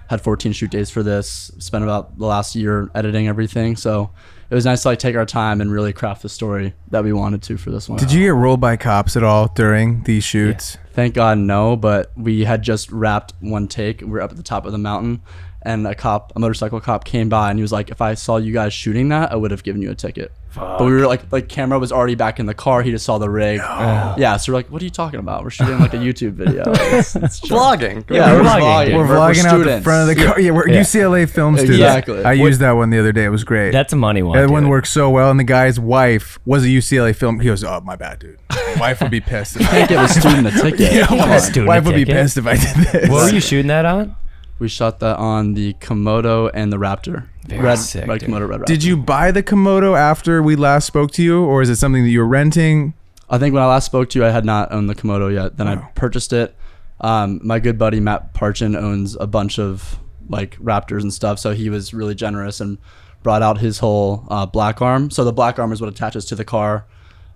[0.09, 3.75] had 14 shoot days for this, spent about the last year editing everything.
[3.75, 4.09] So
[4.49, 7.13] it was nice to like take our time and really craft the story that we
[7.13, 7.99] wanted to for this one.
[7.99, 10.77] Did you get rolled by cops at all during these shoots?
[10.93, 11.75] Thank God, no.
[11.75, 14.01] But we had just wrapped one take.
[14.01, 15.21] We were up at the top of the mountain,
[15.61, 18.37] and a cop, a motorcycle cop, came by, and he was like, "If I saw
[18.37, 21.31] you guys shooting that, I would have given you a ticket." But we were like,
[21.31, 22.81] like camera was already back in the car.
[22.81, 23.57] He just saw the rig.
[23.59, 25.43] Yeah, so we're like, "What are you talking about?
[25.43, 27.39] We're shooting like a YouTube video." It's- it's.
[27.41, 28.09] Vlogging.
[28.09, 28.85] Yeah, we're vlogging, vlogging.
[28.87, 28.95] dude.
[28.95, 30.39] We're, vlogging out the front of the car.
[30.39, 30.81] Yeah, we're Yeah.
[30.81, 31.77] UCLA film students.
[31.79, 32.23] Exactly.
[32.23, 33.25] I used that one the other day.
[33.25, 33.71] It was great.
[33.71, 34.37] That's a money one.
[34.37, 34.69] that one dude.
[34.71, 37.39] worked so well, and the guy's wife was a UCLA film.
[37.39, 38.39] He goes, "Oh, my bad, dude.
[38.79, 39.55] Wife would be pissed.
[39.57, 40.93] If I, Can't give a student a ticket.
[40.93, 41.39] yeah, Come wife, on.
[41.41, 44.15] student wife would be pissed if I did this." What were you shooting that on?
[44.57, 47.27] We shot that on the Komodo and the Raptor.
[47.49, 48.29] Very red, sick, red dude.
[48.29, 48.65] Komodo, red Raptor.
[48.65, 52.03] Did you buy the Komodo after we last spoke to you, or is it something
[52.03, 52.93] that you were renting?
[53.29, 55.57] I think when I last spoke to you, I had not owned the Komodo yet.
[55.57, 56.55] Then I purchased it.
[57.01, 61.53] Um, my good buddy Matt Parchin owns a bunch of like Raptors and stuff, so
[61.53, 62.77] he was really generous and
[63.23, 65.09] brought out his whole uh, black arm.
[65.11, 66.85] So the black arm is what attaches to the car.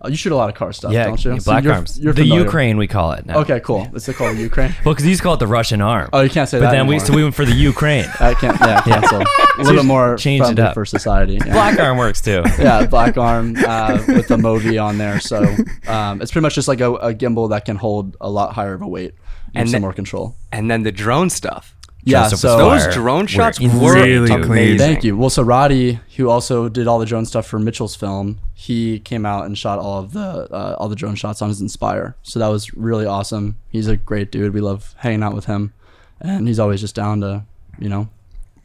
[0.03, 1.39] Uh, you shoot a lot of car stuff, Yeah, don't you?
[1.39, 1.97] So black you're- arms.
[1.99, 2.43] You're the familiar.
[2.43, 3.39] Ukraine, we call it now.
[3.39, 3.87] Okay, cool.
[3.93, 4.75] It's called the Ukraine.
[4.85, 6.09] Well, because you used to call it the Russian arm.
[6.11, 6.67] Oh, you can't say but that.
[6.71, 8.05] But then we so we went for the Ukraine.
[8.19, 8.59] I can't.
[8.59, 9.21] Yeah, cancel.
[9.21, 9.25] a
[9.59, 10.73] little bit more change it friendly up.
[10.73, 11.35] for society.
[11.35, 11.53] Yeah.
[11.53, 12.43] Black arm works too.
[12.59, 15.19] yeah, black arm uh, with the Movi on there.
[15.21, 15.43] So
[15.87, 18.73] um, it's pretty much just like a, a gimbal that can hold a lot higher
[18.73, 19.13] of a weight
[19.55, 20.35] and And some more control.
[20.51, 21.72] And then the drone stuff.
[22.05, 24.45] Yeah, Joseph so Fire Those drone shots insane, were Really dude.
[24.45, 24.77] clean.
[24.77, 25.15] Thank you.
[25.15, 29.25] Well, so Roddy, who also did all the drone stuff for Mitchell's film, he came
[29.25, 30.19] out and shot all of the
[30.51, 32.15] uh, all the drone shots on his Inspire.
[32.23, 33.57] So that was really awesome.
[33.69, 34.53] He's a great dude.
[34.53, 35.73] We love hanging out with him,
[36.19, 37.43] and he's always just down to,
[37.79, 38.09] you know,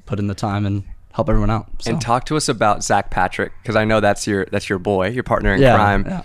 [0.07, 1.69] put in the time and help everyone out.
[1.81, 1.93] So.
[1.93, 5.09] And talk to us about Zach Patrick because I know that's your that's your boy,
[5.11, 6.05] your partner in yeah, crime.
[6.07, 6.23] yeah.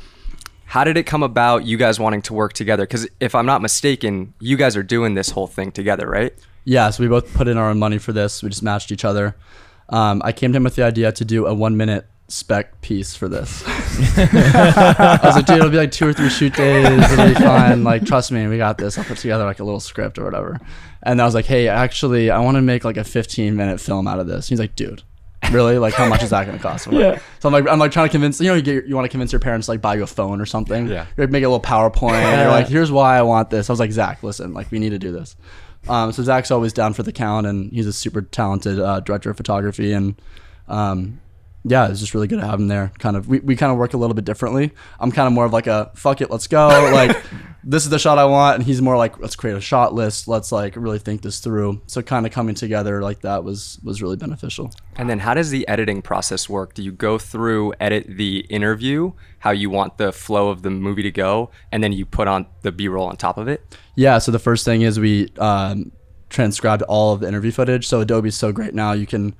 [0.65, 1.65] How did it come about?
[1.65, 2.83] You guys wanting to work together?
[2.83, 6.33] Because if I'm not mistaken, you guys are doing this whole thing together, right?
[6.65, 8.41] Yeah, so we both put in our own money for this.
[8.43, 9.35] We just matched each other.
[9.89, 13.15] Um, I came to him with the idea to do a one minute spec piece
[13.15, 13.63] for this.
[13.67, 17.11] I was like, dude, it'll be like two or three shoot days.
[17.11, 17.83] It'll be fine.
[17.83, 18.97] Like, trust me, we got this.
[18.97, 20.59] I'll put together like a little script or whatever.
[21.03, 24.07] And I was like, hey, actually, I want to make like a 15 minute film
[24.07, 24.47] out of this.
[24.47, 25.03] He's like, dude.
[25.51, 25.77] Really?
[25.77, 26.87] Like, how much is that going to cost?
[26.87, 27.21] I'm like- Yeah.
[27.39, 29.09] So I'm like, I'm like trying to convince you know, you get you want to
[29.09, 30.87] convince your parents to like buy you a phone or something.
[30.87, 31.05] Yeah.
[31.17, 32.13] You're like, make a little PowerPoint.
[32.13, 33.69] and You're like, here's why I want this.
[33.69, 35.35] I was like, Zach, listen, like we need to do this.
[35.87, 39.29] Um, so Zach's always down for the count, and he's a super talented uh, director
[39.29, 40.15] of photography, and
[40.67, 41.19] um,
[41.65, 42.91] yeah, it's just really good to have him there.
[42.99, 44.71] Kind of, we, we kind of work a little bit differently.
[44.99, 46.67] I'm kind of more of like a fuck it, let's go.
[46.93, 47.17] Like,
[47.63, 50.27] this is the shot I want, and he's more like let's create a shot list.
[50.27, 51.81] Let's like really think this through.
[51.87, 54.71] So kind of coming together like that was was really beneficial.
[54.95, 56.73] And then how does the editing process work?
[56.73, 61.03] Do you go through, edit the interview, how you want the flow of the movie
[61.03, 63.77] to go, and then you put on the B roll on top of it?
[63.95, 64.17] Yeah.
[64.17, 65.91] So the first thing is we um,
[66.29, 67.87] transcribed all of the interview footage.
[67.87, 68.91] So Adobe's so great now.
[68.91, 69.35] You can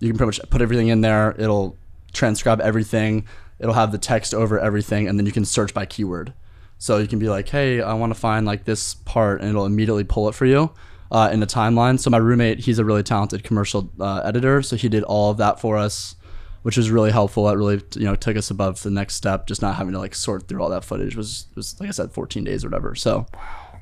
[0.00, 1.34] you can pretty much put everything in there.
[1.38, 1.76] It'll
[2.12, 3.26] transcribe everything.
[3.58, 6.32] It'll have the text over everything, and then you can search by keyword.
[6.78, 9.66] So you can be like, hey, I want to find like this part, and it'll
[9.66, 10.72] immediately pull it for you
[11.10, 11.98] uh, in the timeline.
[11.98, 15.38] So my roommate, he's a really talented commercial uh, editor, so he did all of
[15.38, 16.16] that for us,
[16.62, 17.46] which was really helpful.
[17.46, 19.46] That really you know took us above the next step.
[19.46, 22.12] Just not having to like sort through all that footage was was like I said,
[22.12, 22.94] 14 days or whatever.
[22.94, 23.26] So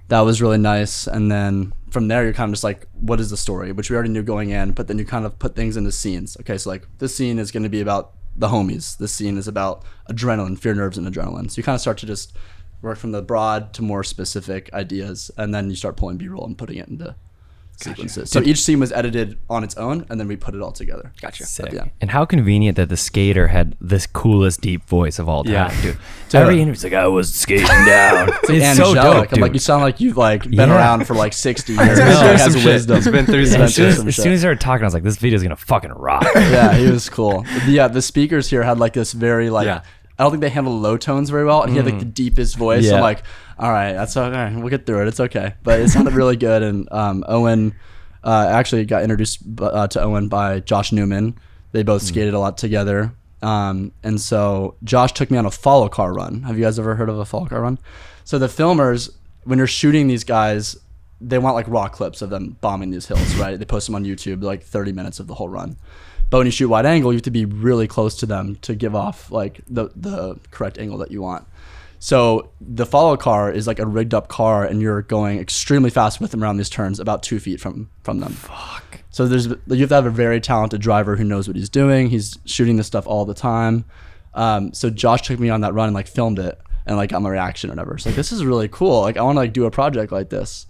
[0.09, 1.07] that was really nice.
[1.07, 3.73] And then from there, you're kind of just like, what is the story?
[3.73, 6.37] Which we already knew going in, but then you kind of put things into scenes.
[6.41, 8.99] Okay, so like this scene is going to be about the homies.
[8.99, 11.51] This scene is about adrenaline, fear, nerves, and adrenaline.
[11.51, 12.37] So you kind of start to just
[12.85, 16.57] work from the broad to more specific ideas, and then you start pulling B-roll and
[16.57, 17.17] putting it into
[17.77, 18.31] sequences.
[18.31, 21.13] So each scene was edited on its own, and then we put it all together.
[21.21, 21.45] Gotcha.
[21.45, 21.73] Sick.
[21.73, 21.87] Yeah.
[22.01, 25.83] And how convenient that the skater had this coolest deep voice of all time, Yeah.
[25.83, 25.99] dude.
[26.35, 28.29] Every interview's like, I was skating down.
[28.45, 29.29] it's so Angelic.
[29.31, 30.77] dope, I'm like, you sound like you've like been Yeah.
[30.77, 31.99] around for like 60 years.
[31.99, 32.05] know.
[32.05, 32.97] Like, has wisdom.
[32.97, 34.61] He's been through He's some been as, soon as, some as soon as he started
[34.61, 36.25] talking, I was like, this video's gonna fucking rock.
[36.37, 37.45] yeah, he was cool.
[37.67, 39.83] Yeah, the speakers here had like this very like Yeah.
[40.19, 42.57] I don't think they handle low tones very well, and he had like the deepest
[42.57, 42.85] voice.
[42.85, 42.97] Yeah.
[42.97, 43.25] I'm like,
[43.59, 44.55] all right, that's okay.
[44.55, 45.09] We'll get through it.
[45.09, 45.55] It's okay.
[45.63, 47.75] But it sounded really good, and um, Owen
[48.23, 51.37] uh, actually got introduced uh, to Owen by Josh Newman.
[51.73, 53.13] They both skated a lot together.
[53.43, 56.43] Um, and so Josh took me on a follow car run.
[56.45, 57.79] Have you guys ever heard of a follow car run?
[58.25, 59.11] So the filmers,
[59.43, 60.77] when you're shooting these guys,
[61.21, 63.59] they want like raw clips of them bombing these hills, right?
[63.59, 65.77] They post them on YouTube, like 30 minutes of the whole run.
[66.35, 68.75] But when you shoot wide angle, you have to be really close to them to
[68.75, 71.47] give off like the the correct angle that you want.
[72.01, 76.21] So the follow car is like a rigged up car, and you're going extremely fast
[76.21, 78.33] with them around these turns, about two feet from from them.
[78.33, 79.03] Fuck.
[79.11, 82.11] So there's you have to have a very talented driver who knows what he's doing.
[82.11, 83.85] He's shooting this stuff all the time.
[84.35, 87.23] Um, so Josh took me on that run and like filmed it and like got
[87.23, 87.97] my reaction or whatever.
[87.97, 89.03] So like this is really cool.
[89.03, 90.67] Like I want to like do a project like this.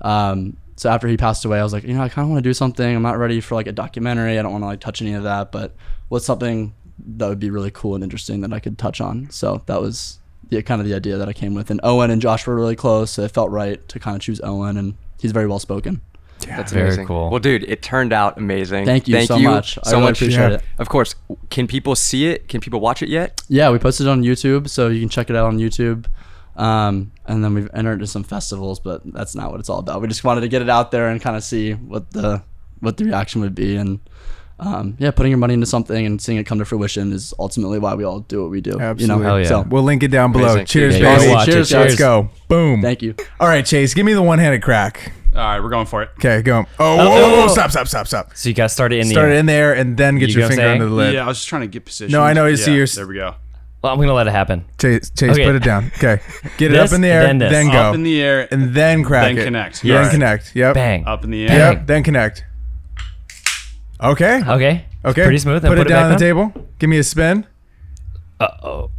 [0.00, 2.42] Um, so after he passed away, I was like, you know, I kind of want
[2.42, 2.96] to do something.
[2.96, 4.38] I'm not ready for like a documentary.
[4.38, 5.74] I don't want to like touch any of that, but
[6.08, 6.72] what's something
[7.16, 9.28] that would be really cool and interesting that I could touch on?
[9.30, 11.70] So that was the kind of the idea that I came with.
[11.72, 13.10] And Owen and Josh were really close.
[13.10, 16.00] So it felt right to kind of choose Owen, and he's very well spoken.
[16.46, 17.06] Yeah, That's Very amazing.
[17.08, 17.30] cool.
[17.30, 18.84] Well, dude, it turned out amazing.
[18.84, 19.76] Thank you so much.
[19.78, 20.22] I so really much.
[20.22, 20.62] appreciate it.
[20.78, 21.16] Of course.
[21.50, 22.46] Can people see it?
[22.46, 23.42] Can people watch it yet?
[23.48, 26.06] Yeah, we posted it on YouTube, so you can check it out on YouTube.
[26.58, 30.02] Um, and then we've entered into some festivals, but that's not what it's all about.
[30.02, 32.42] We just wanted to get it out there and kind of see what the
[32.80, 34.00] what the reaction would be, and
[34.60, 37.78] um, yeah, putting your money into something and seeing it come to fruition is ultimately
[37.78, 38.80] why we all do what we do.
[38.80, 39.02] Absolutely.
[39.02, 39.18] You know?
[39.28, 39.46] Hell yeah.
[39.48, 40.46] So We'll link it down below.
[40.54, 40.66] Amazing.
[40.66, 41.32] Cheers, Yeah, baby.
[41.32, 41.44] go.
[41.44, 42.28] Cheers, Let's go.
[42.48, 42.82] Boom.
[42.82, 43.14] thank you.
[43.38, 45.12] All right, Chase, give me the one-handed crack.
[45.34, 46.10] All right, we're going for it.
[46.18, 46.64] Okay, go.
[46.80, 47.48] Oh, whoa, oh, whoa, oh.
[47.48, 48.36] stop, stop, stop, stop.
[48.36, 50.48] So you guys started in the Start it in there and then get You your
[50.48, 50.82] get what I'm finger saying?
[50.82, 51.14] under the lid.
[51.14, 52.10] Yeah, I was just trying to get position.
[52.10, 53.36] No, I know, you see your- There we go.
[53.82, 54.64] Well, I'm gonna let it happen.
[54.80, 55.44] Chase, Chase, Okay.
[55.44, 55.92] put it down.
[55.98, 56.20] Okay,
[56.56, 57.72] get it This, up in the air, then then, this.
[57.74, 59.44] go, Up in the air, and then crack then it.
[59.44, 59.82] connect.
[59.82, 60.10] Then Yes.
[60.10, 60.56] connect.
[60.56, 60.74] Yep.
[60.74, 61.06] Bang.
[61.06, 61.72] up in the air.
[61.74, 61.86] Yep.
[61.86, 62.44] Then connect.
[64.02, 64.42] Okay.
[64.46, 64.84] Okay.
[65.04, 65.22] Okay.
[65.22, 65.64] Pretty smooth.
[65.64, 66.52] And Put, it it down on back the table.
[66.80, 67.46] Give me a spin.
[68.40, 68.90] Uh oh.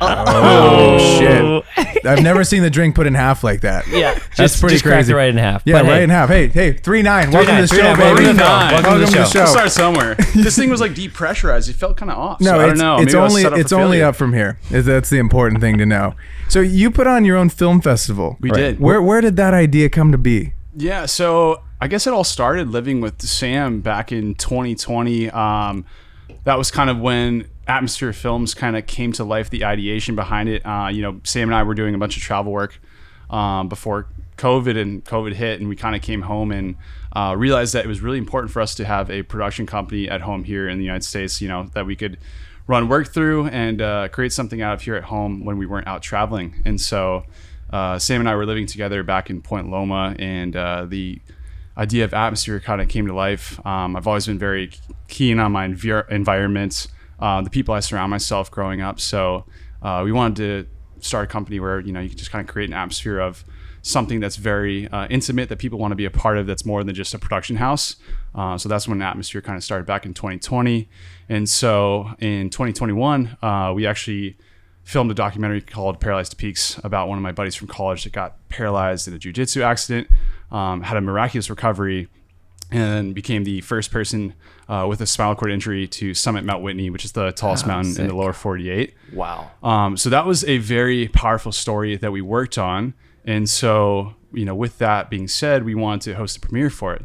[0.00, 2.04] Oh shit!
[2.04, 3.86] I've never seen the drink put in half like that.
[3.88, 4.14] Yeah.
[4.14, 5.12] That's just, pretty just cracked crazy.
[5.12, 5.62] it right in half.
[5.64, 6.28] Yeah, But right hey, in half.
[6.28, 7.30] Hey, hey, three nine.
[7.30, 8.24] Welcome nine, to the three show, nine, baby.
[8.24, 8.72] welcome to the show.
[8.72, 9.38] Welcome to the show.
[9.40, 10.14] Let's start somewhere.
[10.34, 11.68] this thing was like depressurized.
[11.68, 12.40] It felt kind of off.
[12.40, 13.02] No, so I it's, don't know.
[13.02, 14.58] it's Maybe I only up it's only up from here.
[14.70, 16.14] Is that's the important thing to know.
[16.48, 18.36] So you put on your own film festival.
[18.40, 18.80] We did.
[18.80, 20.54] Where where did that idea come to be?
[20.74, 25.30] Yeah, so I guess it all started living with Sam back in 2020.
[25.30, 25.84] Um,
[26.44, 30.48] that was kind of when Atmosphere Films kind of came to life, the ideation behind
[30.48, 30.66] it.
[30.66, 32.80] Uh, you know, Sam and I were doing a bunch of travel work
[33.30, 36.74] um, before COVID and COVID hit, and we kind of came home and
[37.14, 40.20] uh, realized that it was really important for us to have a production company at
[40.22, 41.40] home here in the United States.
[41.40, 42.18] You know that we could
[42.66, 45.86] run work through and uh, create something out of here at home when we weren't
[45.86, 46.62] out traveling.
[46.64, 47.24] And so
[47.72, 51.20] uh, Sam and I were living together back in Point Loma, and uh, the
[51.76, 53.64] idea of atmosphere kind of came to life.
[53.64, 54.72] Um, I've always been very
[55.06, 56.88] keen on my envir- environment,
[57.20, 58.98] uh, the people I surround myself growing up.
[58.98, 59.44] So
[59.82, 62.52] uh, we wanted to start a company where you know you can just kind of
[62.52, 63.44] create an atmosphere of
[63.82, 66.84] something that's very uh, intimate that people want to be a part of that's more
[66.84, 67.96] than just a production house
[68.34, 70.88] uh, so that's when the atmosphere kind of started back in 2020
[71.28, 74.36] and so in 2021 uh, we actually
[74.84, 78.12] filmed a documentary called paralyzed to peaks about one of my buddies from college that
[78.12, 80.08] got paralyzed in a jiu-jitsu accident
[80.50, 82.08] um, had a miraculous recovery
[82.70, 84.34] and became the first person
[84.68, 88.00] uh, with a spinal cord injury to summit Mount Whitney, which is the tallest mountain
[88.00, 88.94] in the lower 48.
[89.12, 89.50] Wow.
[89.62, 92.94] Um, so that was a very powerful story that we worked on.
[93.24, 96.94] And so, you know, with that being said, we wanted to host a premiere for
[96.94, 97.04] it.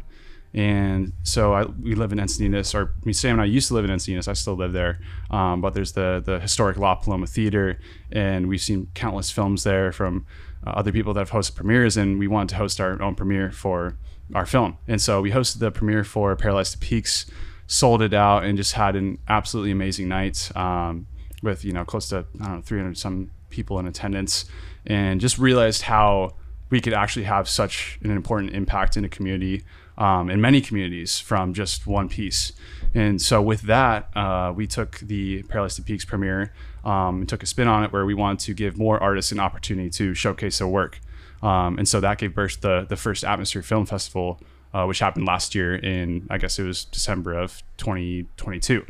[0.54, 3.84] And so I, we live in Encinitas, or me, Sam and I used to live
[3.84, 4.26] in Encinitas.
[4.26, 5.00] I still live there,
[5.30, 7.78] um, but there's the the historic La Paloma Theater,
[8.10, 10.24] and we've seen countless films there from
[10.66, 13.52] uh, other people that have hosted premieres, and we wanted to host our own premiere
[13.52, 13.98] for
[14.34, 14.78] our film.
[14.88, 17.26] And so we hosted the premiere for Paralyzed to Peaks,
[17.66, 21.06] sold it out, and just had an absolutely amazing night um,
[21.42, 24.46] with you know close to I don't know 300 some people in attendance,
[24.86, 26.34] and just realized how
[26.70, 29.62] we could actually have such an important impact in a community,
[29.98, 32.52] um, in many communities, from just one piece.
[32.94, 36.52] And so with that, uh, we took the Paralyzed to Peaks premiere
[36.84, 39.38] um, and took a spin on it where we wanted to give more artists an
[39.38, 41.00] opportunity to showcase their work.
[41.46, 44.40] Um, and so that gave birth to the, the first Atmosphere Film Festival,
[44.74, 48.84] uh, which happened last year in, I guess it was December of 2022.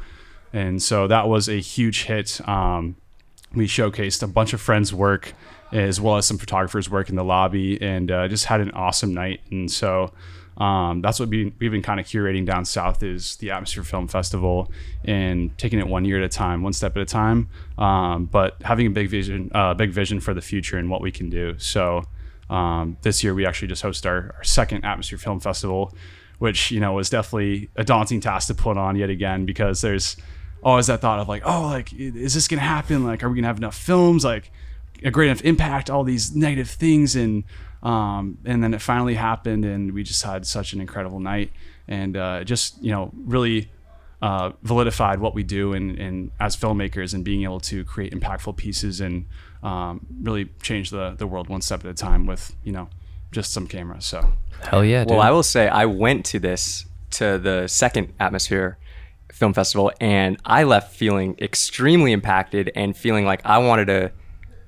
[0.55, 2.41] And so that was a huge hit.
[2.49, 2.97] Um,
[3.55, 5.35] we showcased a bunch of friends' work
[5.71, 9.13] as well as some photographers' work in the lobby and uh, just had an awesome
[9.13, 9.41] night.
[9.51, 10.15] And so
[10.57, 14.09] um, that's what we, we've been kind of curating down south is the Atmosphere Film
[14.09, 14.73] Festival
[15.05, 18.57] and taking it one year at a time, one step at a time, um, but
[18.63, 21.55] having a big vision, uh, big vision for the future and what we can do.
[21.59, 22.05] So
[22.51, 25.95] um, this year we actually just hosted our, our second Atmosphere Film Festival,
[26.39, 30.17] which you know was definitely a daunting task to put on yet again because there's
[30.63, 33.05] always that thought of like, oh, like is this gonna happen?
[33.05, 34.25] Like, are we gonna have enough films?
[34.25, 34.51] Like,
[35.03, 35.91] a great enough impact?
[35.91, 37.45] All these negative things, and
[37.83, 41.53] um, and then it finally happened, and we just had such an incredible night,
[41.89, 43.71] and uh, just you know really
[44.23, 48.57] uh, validified what we do and, and as filmmakers and being able to create impactful
[48.57, 49.27] pieces and
[49.63, 52.89] um, really change the the world one step at a time with you know
[53.33, 54.05] just some cameras.
[54.05, 55.13] So Hell yeah, dude.
[55.13, 58.79] Well, I will say I went to this to the second Atmosphere
[59.33, 64.13] Film Festival, and I left feeling extremely impacted and feeling like I wanted to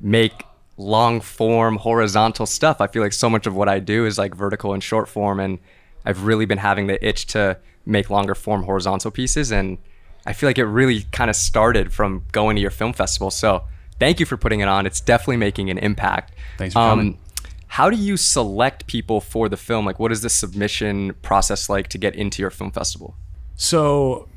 [0.01, 0.45] make
[0.77, 2.81] long form horizontal stuff.
[2.81, 5.41] I feel like so much of what I do is like vertical and short form,
[5.41, 5.59] and
[6.05, 9.79] I've really been having the itch to make longer form horizontal pieces, and
[10.27, 13.31] I feel like it really kind of started from going to your film festival.
[13.31, 13.65] So
[13.99, 14.87] thank you for putting it on.
[14.87, 16.35] It's definitely making an impact.
[16.57, 17.19] Thanks for coming.
[17.69, 19.85] How do you select people for the film?
[19.85, 23.15] Like, what is the submission process like to get into your film festival?
[23.57, 24.29] So,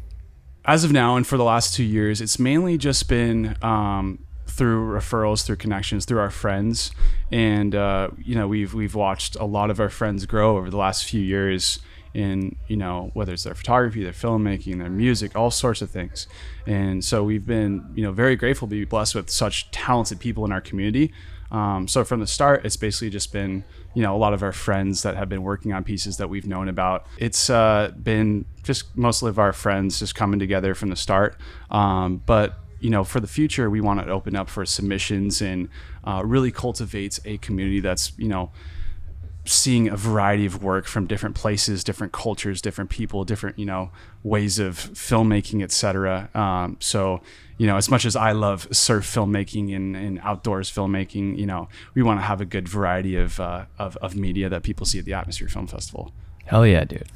[0.66, 4.92] as of now, and for the last two years, it's mainly just been um, through
[4.92, 6.92] referrals, through connections, through our friends,
[7.32, 10.78] and uh, you know we've we've watched a lot of our friends grow over the
[10.78, 11.80] last few years
[12.14, 16.28] in you know whether it's their photography, their filmmaking, their music, all sorts of things,
[16.66, 20.46] and so we've been you know very grateful to be blessed with such talented people
[20.46, 21.14] in our community.
[21.52, 24.52] Um, so from the start, it's basically just been you know a lot of our
[24.52, 27.06] friends that have been working on pieces that we've known about.
[27.18, 31.38] It's uh, been just mostly of our friends just coming together from the start.
[31.70, 35.70] Um, but you know for the future, we want to open up for submissions and
[36.06, 38.52] uh, really cultivate a community that's you know
[39.46, 43.92] seeing a variety of work from different places, different cultures, different people, different you know
[44.24, 46.30] ways of filmmaking, etc.
[46.34, 47.22] Um, so
[47.58, 51.70] you know, as much as I love surf filmmaking and, and outdoors filmmaking, you know,
[51.94, 55.00] we want to have a good variety of, uh, of of media that people see
[55.00, 56.12] at the Atmosphere Film Festival.
[56.46, 57.08] Hell yeah, dude.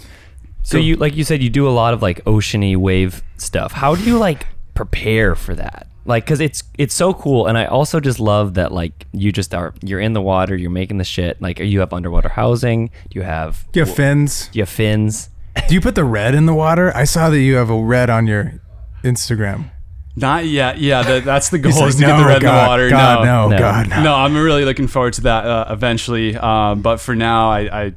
[0.63, 3.71] So you like you said you do a lot of like oceany wave stuff.
[3.71, 5.87] How do you like prepare for that?
[6.05, 9.53] Like cuz it's it's so cool and I also just love that like you just
[9.55, 11.41] are you're in the water, you're making the shit.
[11.41, 14.47] Like you have underwater housing, do you have Do you have fins?
[14.51, 15.29] do you have fins?
[15.67, 16.95] Do you put the red in the water?
[16.95, 18.61] I saw that you have a red on your
[19.03, 19.71] Instagram.
[20.17, 20.77] Not yet.
[20.79, 22.53] Yeah, that, that's the goal He's is like, to get the "No, red in the
[22.53, 22.89] water.
[22.89, 23.57] God, no, no, No.
[23.57, 24.03] God, no.
[24.03, 26.37] no, I'm really looking forward to that uh, eventually.
[26.37, 27.93] Um, but for now, I, I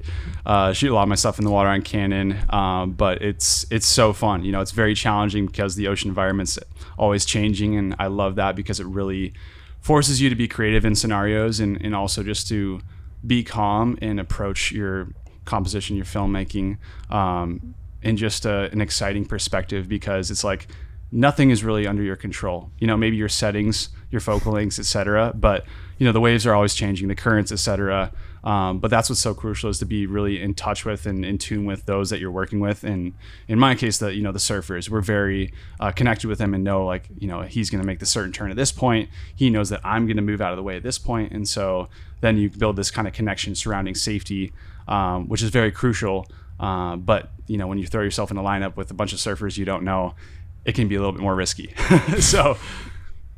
[0.48, 2.38] uh, shoot a lot of my stuff in the water on Canon.
[2.48, 4.44] Um, but it's it's so fun.
[4.44, 6.58] You know, it's very challenging because the ocean environment's
[6.96, 9.34] always changing, and I love that because it really
[9.80, 12.80] forces you to be creative in scenarios and, and also just to
[13.26, 15.08] be calm and approach your
[15.44, 16.78] composition, your filmmaking,
[17.10, 20.66] um, in just a, an exciting perspective because it's like
[21.12, 22.70] nothing is really under your control.
[22.78, 25.34] You know, maybe your settings, your focal lengths, etc.
[25.34, 25.66] But
[25.98, 28.12] you know, the waves are always changing, the currents, etc.
[28.44, 31.38] Um, but that's what's so crucial is to be really in touch with and in
[31.38, 32.84] tune with those that you're working with.
[32.84, 33.14] And
[33.48, 36.62] in my case, the you know the surfers, we're very uh, connected with them and
[36.62, 39.08] know like you know he's going to make the certain turn at this point.
[39.34, 41.48] He knows that I'm going to move out of the way at this point, and
[41.48, 41.88] so
[42.20, 44.52] then you build this kind of connection surrounding safety,
[44.86, 46.26] um, which is very crucial.
[46.60, 49.18] Uh, but you know when you throw yourself in a lineup with a bunch of
[49.18, 50.14] surfers you don't know,
[50.64, 51.74] it can be a little bit more risky.
[52.20, 52.56] so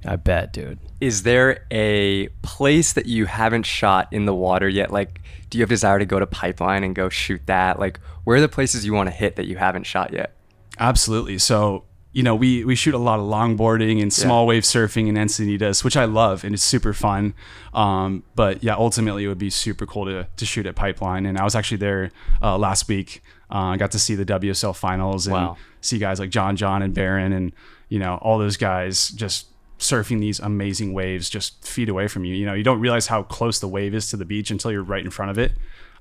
[0.04, 0.78] I bet, dude.
[1.00, 4.90] Is there a place that you haven't shot in the water yet?
[4.90, 5.20] Like,
[5.50, 7.78] do you have desire to go to Pipeline and go shoot that?
[7.78, 10.34] Like, where are the places you want to hit that you haven't shot yet?
[10.78, 11.38] Absolutely.
[11.38, 15.14] So, you know, we, we shoot a lot of longboarding and small wave surfing in
[15.16, 17.34] Encinitas, which I love and it's super fun.
[17.74, 21.26] Um, but yeah, ultimately it would be super cool to, to shoot at Pipeline.
[21.26, 22.10] And I was actually there
[22.42, 23.22] uh, last week.
[23.52, 25.56] Uh, I got to see the WSL finals and Wow.
[25.82, 27.52] see guys like John John and Barron and,
[27.88, 29.46] you know, all those guys just
[29.80, 32.34] surfing these amazing waves just feet away from you.
[32.34, 34.82] You know, you don't realize how close the wave is to the beach until you're
[34.82, 35.52] right in front of it.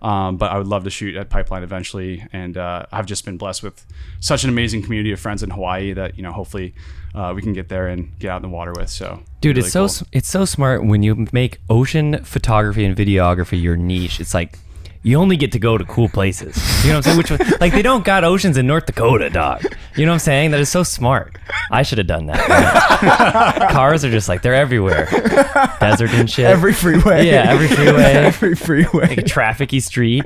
[0.01, 3.37] Um, but I would love to shoot at Pipeline eventually, and uh, I've just been
[3.37, 3.85] blessed with
[4.21, 6.73] such an amazing community of friends in Hawaii that you know hopefully
[7.13, 8.89] uh, we can get there and get out in the water with.
[8.89, 9.85] So, Dude, really it's so cool.
[9.87, 14.21] s it's so smart when you make ocean photography and videography your niche.
[14.21, 14.57] It's like
[15.01, 16.57] you only get to go to cool places.
[16.83, 17.17] You know what I'm saying?
[17.17, 19.63] Which one- like they don't got oceans in North Dakota, dog.
[19.95, 20.51] You know what I'm saying?
[20.51, 21.37] That is so smart.
[21.71, 23.69] I should have done that.
[23.71, 25.05] Cars are just like they're everywhere.
[25.79, 26.45] Desert and shit.
[26.45, 27.27] Every freeway.
[27.27, 28.03] Yeah, every freeway.
[28.03, 29.07] every freeway.
[29.07, 30.25] like a trafficy street.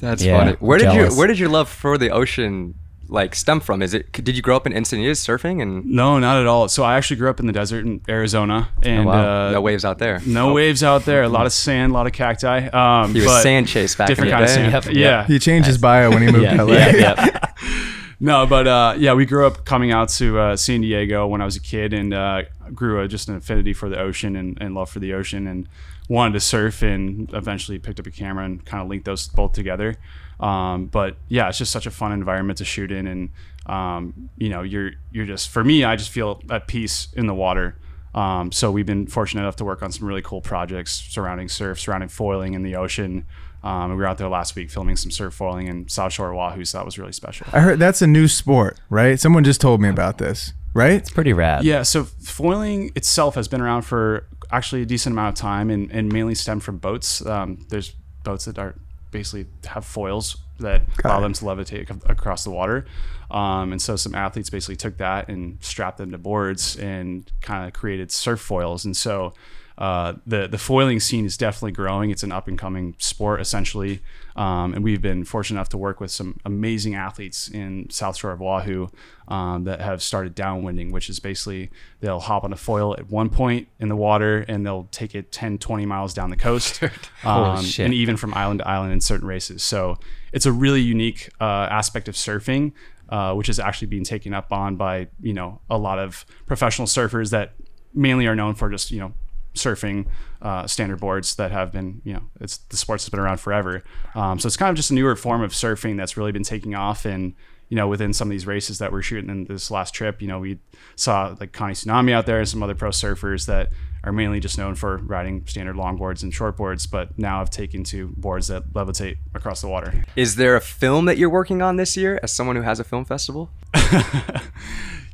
[0.00, 0.52] That's Yeah, funny.
[0.60, 1.12] Where did jealous.
[1.14, 2.74] you Where did your love for the ocean
[3.08, 3.82] like stem from?
[3.82, 4.10] Is it?
[4.12, 6.68] Did you grow up in Encinitas surfing and no, not at all.
[6.68, 9.48] So I actually grew up in the desert in Arizona, and wow.
[9.48, 10.20] uh, no waves out there?
[10.26, 11.22] no waves out there.
[11.22, 12.66] A lot of sand, a lot of cacti.
[12.68, 14.72] Um, He was but sand chase back in different the kind of sand.
[14.72, 15.26] Yep, Yeah.
[15.26, 16.72] He changed his bio when he moved Yeah, to LA.
[16.74, 17.50] yeah, yeah.
[18.20, 21.44] No, but uh, yeah, we grew up coming out to uh, San Diego when I
[21.44, 22.42] was a kid, and uh,
[22.72, 25.68] grew uh, just an affinity for the ocean and, and love for the ocean, and
[26.08, 29.52] wanted to surf, and eventually picked up a camera and kind of linked those both
[29.52, 29.96] together.
[30.40, 33.30] Um, but yeah, it's just such a fun environment to shoot in, and
[33.66, 37.34] um, you know, you're you're just for me, I just feel at peace in the
[37.34, 37.76] water.
[38.14, 41.80] Um, so we've been fortunate enough to work on some really cool projects surrounding surf,
[41.80, 43.26] surrounding foiling in the ocean.
[43.64, 46.34] Um, and we were out there last week filming some surf foiling in South Shore
[46.34, 47.46] Oahu, so that was really special.
[47.52, 49.18] I heard that's a new sport, right?
[49.18, 50.92] Someone just told me about this, right?
[50.92, 51.64] It's pretty rad.
[51.64, 55.90] Yeah, so foiling itself has been around for actually a decent amount of time and,
[55.90, 57.24] and mainly stemmed from boats.
[57.24, 58.74] Um, there's boats that are
[59.14, 62.84] basically have foils that allow them to levitate ac- across the water.
[63.30, 67.66] Um, and so some athletes basically took that and strapped them to boards and kind
[67.66, 68.84] of created surf foils.
[68.84, 69.32] And so
[69.76, 72.10] uh, the the foiling scene is definitely growing.
[72.10, 74.00] It's an up and coming sport essentially,
[74.36, 78.30] um, and we've been fortunate enough to work with some amazing athletes in South Shore
[78.30, 78.88] of Oahu
[79.26, 81.70] um, that have started downwinding, which is basically
[82.00, 85.32] they'll hop on a foil at one point in the water and they'll take it
[85.32, 86.80] 10, 20 miles down the coast,
[87.24, 89.64] um, and even from island to island in certain races.
[89.64, 89.98] So
[90.32, 92.72] it's a really unique uh, aspect of surfing.
[93.06, 96.88] Uh, which is actually being taken up on by you know a lot of professional
[96.88, 97.52] surfers that
[97.92, 99.12] mainly are known for just you know
[99.54, 100.06] surfing
[100.42, 103.82] uh, standard boards that have been, you know, it's the sports has been around forever.
[104.14, 106.74] Um, so it's kind of just a newer form of surfing that's really been taking
[106.74, 107.04] off.
[107.04, 107.34] And,
[107.68, 110.28] you know, within some of these races that we're shooting in this last trip, you
[110.28, 110.58] know, we
[110.96, 113.70] saw like Connie Tsunami out there and some other pro surfers that
[114.04, 118.08] are mainly just known for riding standard longboards and shortboards, but now have taken to
[118.16, 120.04] boards that levitate across the water.
[120.14, 122.84] Is there a film that you're working on this year as someone who has a
[122.84, 123.50] film festival?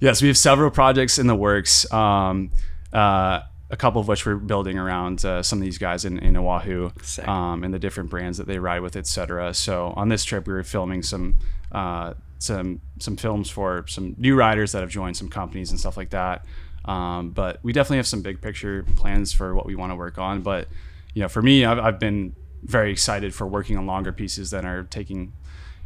[0.01, 1.91] Yes, we have several projects in the works.
[1.93, 2.51] Um,
[2.91, 6.37] uh, a couple of which we're building around uh, some of these guys in, in
[6.37, 6.91] Oahu
[7.25, 9.55] um, and the different brands that they ride with, etc.
[9.55, 11.37] So on this trip, we were filming some
[11.73, 15.97] uh, some some films for some new riders that have joined some companies and stuff
[15.97, 16.45] like that.
[16.85, 20.19] Um, but we definitely have some big picture plans for what we want to work
[20.19, 20.41] on.
[20.41, 20.69] But
[21.15, 24.65] you know, for me, I've, I've been very excited for working on longer pieces that
[24.65, 25.33] are taking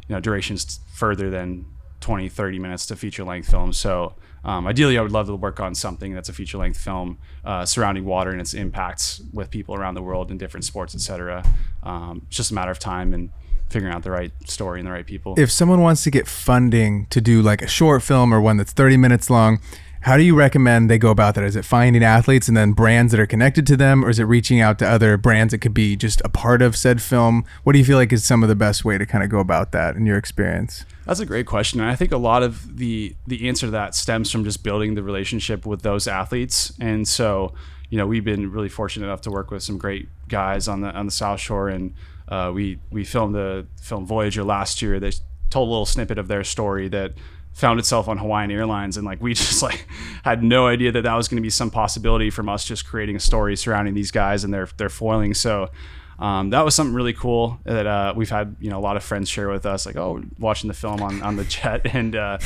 [0.07, 1.65] you know durations further than
[2.01, 4.13] 20 30 minutes to feature length films so
[4.45, 7.65] um, ideally i would love to work on something that's a feature length film uh,
[7.65, 11.43] surrounding water and its impacts with people around the world in different sports etc
[11.83, 13.29] um, it's just a matter of time and
[13.69, 15.35] figuring out the right story and the right people.
[15.37, 18.71] If someone wants to get funding to do like a short film or one that's
[18.71, 19.59] 30 minutes long,
[20.05, 21.43] how do you recommend they go about that?
[21.43, 24.25] Is it finding athletes and then brands that are connected to them, or is it
[24.25, 27.43] reaching out to other brands that could be just a part of said film?
[27.63, 29.39] What do you feel like is some of the best way to kind of go
[29.39, 30.85] about that in your experience?
[31.07, 31.79] That's a great question.
[31.79, 34.93] And I think a lot of the the answer to that stems from just building
[34.93, 36.71] the relationship with those athletes.
[36.79, 37.55] And so,
[37.89, 40.91] you know, we've been really fortunate enough to work with some great guys on the
[40.91, 41.95] on the South Shore, and
[42.27, 44.99] uh, we we filmed the film Voyager last year.
[44.99, 45.13] They
[45.49, 47.13] told a little snippet of their story that
[47.55, 49.87] found itself on Hawaiian Airlines, and like we just like
[50.23, 53.15] had no idea that that was going to be some possibility from us just creating
[53.15, 55.33] a story surrounding these guys and their their foiling.
[55.33, 55.71] So.
[56.17, 59.03] Um, that was something really cool that uh, we've had you know a lot of
[59.03, 62.37] friends share with us like oh watching the film on, on the jet and uh,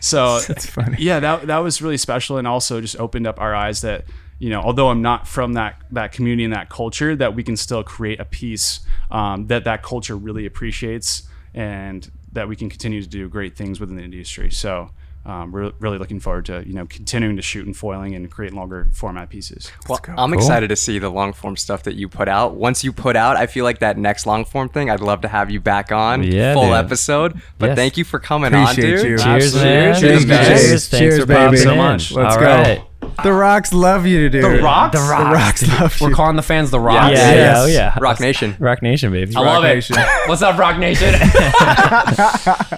[0.00, 0.96] so That's funny.
[0.98, 4.06] yeah that, that was really special and also just opened up our eyes that
[4.38, 7.58] you know although i'm not from that that community and that culture that we can
[7.58, 8.80] still create a piece
[9.10, 13.80] um, that that culture really appreciates and that we can continue to do great things
[13.80, 14.90] within the industry so
[15.26, 18.54] um, we're really looking forward to you know continuing to shoot and foiling and create
[18.54, 22.26] longer format pieces Well, I'm excited to see the long form stuff that you put
[22.26, 22.54] out.
[22.54, 25.28] Once you put out, I feel like that next long form thing, I'd love to
[25.28, 26.72] have you back on Yeah, full dude.
[26.72, 27.42] episode.
[27.58, 27.76] But Yes.
[27.76, 29.10] thank you for coming Appreciate on, dude.
[29.10, 29.18] you.
[29.18, 30.00] Cheers, man.
[30.00, 30.46] Cheers, Thank you, guys.
[30.46, 30.88] Cheers.
[30.88, 31.70] Thanks Cheers, for popping baby.
[31.70, 31.78] in.
[31.78, 32.46] Let's All go.
[32.46, 32.89] right.
[33.22, 34.44] The uh, Rocks love you, dude.
[34.44, 34.98] The Rocks?
[34.98, 36.06] The Rocks love you.
[36.08, 37.12] We're calling the fans the Rocks.
[37.12, 37.36] Yeah, Yes.
[37.36, 37.98] yeah, oh yeah.
[38.00, 38.56] Rock Nation.
[38.58, 39.34] Rock Nation, baby.
[39.36, 39.90] I love Rock it.
[40.28, 41.14] What's up, Rock Nation?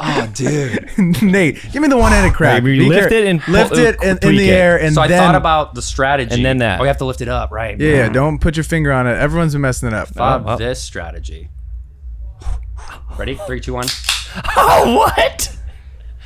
[0.04, 0.88] Oh, dude.
[1.22, 2.62] Nate, give me the one-handed crack.
[2.62, 4.52] We lift care- it and lift it in, in the it.
[4.52, 4.92] air, and then.
[4.94, 6.34] so I then thought about the strategy.
[6.34, 6.80] And then that.
[6.80, 7.78] Oh, we have to lift it up, right?
[7.78, 9.12] yeah, yeah, don't put your finger on it.
[9.16, 10.08] Everyone's been messing it up.
[10.16, 10.56] Of Oh.
[10.56, 11.50] this strategy.
[13.16, 13.34] Ready?
[13.46, 13.86] Three, two, one.
[14.56, 15.56] Oh, what?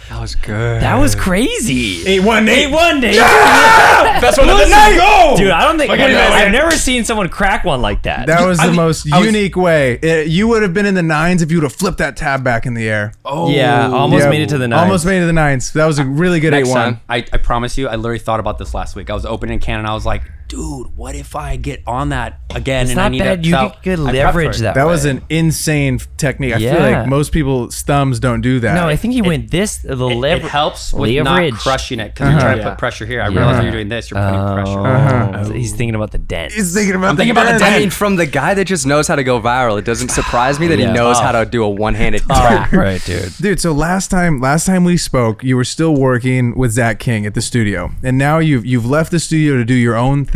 [0.08, 0.82] That was good.
[0.82, 2.06] That was crazy.
[2.06, 3.16] Eight one, Eight one, Nate.
[3.16, 4.96] Best one of the night.
[4.96, 6.32] Go, Dude, I don't think Look at this.
[6.32, 8.26] I've never seen someone crack one like that.
[8.26, 9.94] That was I the mean, most I was- unique way.
[10.00, 12.44] It- you would have been in the nines if you would have flipped that tab
[12.44, 13.12] back in the air.
[13.24, 14.78] Oh, yeah, almost Yeah, made it to the nine.
[14.78, 15.72] Almost made it to the nines.
[15.72, 16.80] That was a really good Next eight one.
[16.94, 17.00] time.
[17.08, 19.10] I, I promise you, I literally thought about this last week.
[19.10, 22.40] I was opening can and I was like, dude, what if I get on that
[22.54, 22.82] again?
[22.82, 23.42] It's and I not need bad.
[23.42, 24.62] To, You so could leverage for it.
[24.62, 24.74] that.
[24.76, 26.54] That was an insane technique.
[26.54, 28.74] I feel like most people's thumbs don't do that.
[28.74, 29.78] No, I think he went this.
[29.78, 31.52] The It, lever- it helps with leverage.
[31.52, 32.62] not crushing it because you're trying to Yeah.
[32.64, 32.76] put uh-huh.
[32.76, 33.22] pressure here.
[33.22, 34.78] I realize when you're doing this, you're putting pressure.
[34.78, 35.52] Oh, uh-huh.
[35.52, 36.52] he's thinking about the dent.
[36.52, 37.74] He's thinking about I'm the thinking about the dent.
[37.74, 40.60] I mean, from the guy that just knows how to go viral, it doesn't surprise
[40.60, 40.88] me that Yeah.
[40.88, 41.22] he knows Oh.
[41.22, 42.72] how to do a one-handed tap.
[42.72, 43.32] right, dude.
[43.40, 47.26] Dude, so last time last time we spoke, you were still working with Zach King
[47.26, 47.90] at the studio.
[48.02, 50.35] And now you've you've left the studio to do your own thing.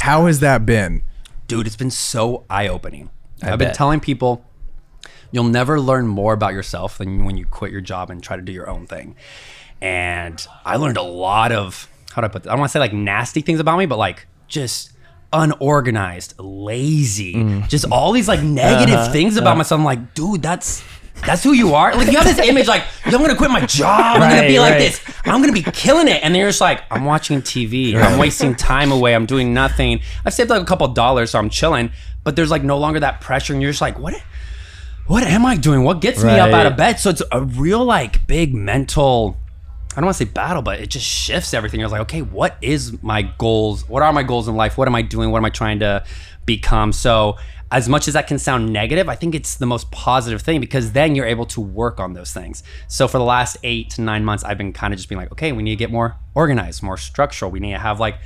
[0.00, 1.02] How has that been?
[1.46, 3.10] Dude, it's been so eye opening.
[3.42, 4.44] I've been telling people
[5.30, 8.42] you'll never learn more about yourself than when you quit your job and try to
[8.42, 9.14] do your own thing.
[9.80, 12.50] And I learned a lot of, how do I put this?
[12.50, 14.92] I don't want to say like nasty things about me, but like just
[15.32, 17.68] unorganized, lazy, Mm.
[17.68, 19.12] just all these like negative Uh-huh.
[19.12, 19.78] things about myself.
[19.78, 20.82] I'm like, dude, that's.
[21.26, 21.94] That's who you are.
[21.94, 24.16] Like you have this image, like I'm gonna quit my job.
[24.20, 24.78] I'm gonna be Right, like right.
[24.78, 25.00] this.
[25.24, 26.22] I'm gonna be killing it.
[26.22, 27.94] And then you're just like, I'm watching TV.
[27.94, 29.14] I'm wasting time away.
[29.14, 30.00] I'm doing nothing.
[30.24, 31.90] I've saved like a couple of dollars, so I'm chilling.
[32.24, 34.14] But there's like no longer that pressure, and you're just like, what?
[35.06, 35.84] What am I doing?
[35.84, 37.00] What gets me up out of bed?
[37.00, 39.36] So it's a real like big mental.
[39.92, 41.80] I don't want to say battle, but it just shifts everything.
[41.80, 43.88] You're like, okay, what is my goals?
[43.88, 44.76] What are my goals in life?
[44.78, 45.30] What am I doing?
[45.30, 46.04] What am I trying to
[46.46, 46.92] become?
[46.92, 47.36] So
[47.70, 50.92] as much as that can sound negative, I think it's the most positive thing because
[50.92, 52.62] then you're able to work on those things.
[52.86, 55.32] So for the last eight to nine months, I've been kind of just being like,
[55.32, 57.50] okay, we need to get more organized, more structural.
[57.50, 58.18] We need to have like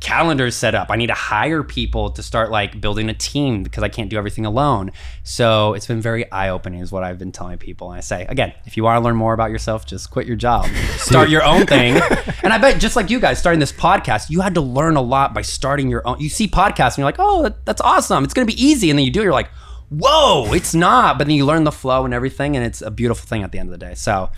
[0.00, 0.88] calendars set up.
[0.90, 4.18] I need to hire people to start like building a team because I can't do
[4.18, 4.92] everything alone.
[5.22, 7.90] So it's been very eye opening, is what I've been telling people.
[7.90, 10.36] And I say, again, if you want to learn more about yourself, just quit your
[10.36, 10.66] job,
[10.98, 12.00] start your own thing.
[12.42, 15.00] And I bet just like you guys starting this podcast, you had to learn a
[15.00, 16.20] lot by starting your own.
[16.20, 18.22] You see podcasts and you're like, oh, that- that's awesome.
[18.22, 18.88] It's going to be easy.
[18.88, 19.48] And then you do it, you're like,
[19.88, 21.18] whoa, it's not.
[21.18, 22.56] But then you learn the flow and everything.
[22.56, 23.94] And it's a beautiful thing at the end of the day.
[23.94, 24.30] So,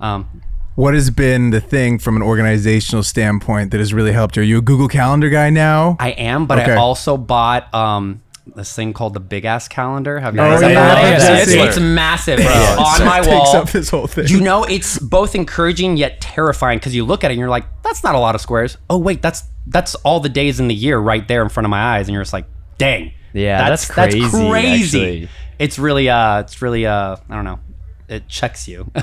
[0.00, 0.42] um,
[0.76, 4.42] What has been the thing from an organizational standpoint that has really helped you?
[4.42, 5.96] Are you a Google Calendar guy now?
[5.98, 6.72] I am, but Okay.
[6.72, 8.22] I also bought um
[8.54, 10.20] this thing called the Big Ass Calendar.
[10.20, 11.02] Have you Oh, heard of yeah, that?
[11.02, 11.64] yeah, It's, yeah, it's, yeah.
[11.64, 12.46] it's massive, bro.
[12.46, 13.56] on my Takes wall.
[13.56, 14.28] up this whole thing.
[14.28, 17.64] You know, it's both encouraging yet terrifying because you look at it and you're like,
[17.82, 20.74] "That's not a lot of squares." Oh wait, that's that's all the days in the
[20.74, 22.46] year right there in front of my eyes, and you're just like,
[22.78, 25.28] "Dang, Yeah, that's That's crazy, crazy.
[25.58, 27.58] It's really, uh, it's really, uh, I don't know,
[28.08, 28.90] it checks you.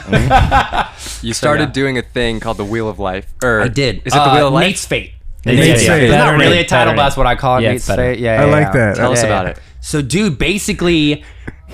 [1.22, 1.74] You started yeah.
[1.74, 3.34] doing a thing called the Wheel of Life.
[3.42, 3.98] Or I did.
[4.06, 4.68] Is it the Uh, Wheel of Life?
[4.68, 5.14] Nate's Fate.
[5.46, 6.04] Nate's Fate.
[6.04, 7.64] It's not really a title, but that's what I call it.
[7.64, 7.88] Yeah, Nate's.
[7.88, 8.20] Fate.
[8.20, 8.72] Yeah, I like yeah.
[8.72, 8.96] that.
[8.98, 9.52] Tell us about yeah.
[9.52, 9.60] it.
[9.82, 11.24] So, dude, basically,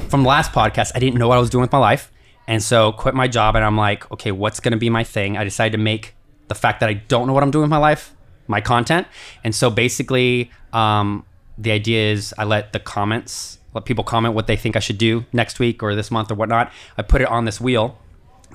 [0.07, 2.11] from the last podcast, I didn't know what I was doing with my life,
[2.47, 5.37] and so quit my job, and I'm like, okay, what's gonna be my thing?
[5.37, 6.15] I decided to make
[6.47, 8.15] the fact that I don't know what I'm doing with my life
[8.47, 9.05] my content,
[9.43, 11.23] and so basically, um,
[11.59, 14.97] the idea is I let the comments, let people comment what they think I should
[14.97, 16.71] do next week or this month or whatnot.
[16.97, 17.97] I put it on this wheel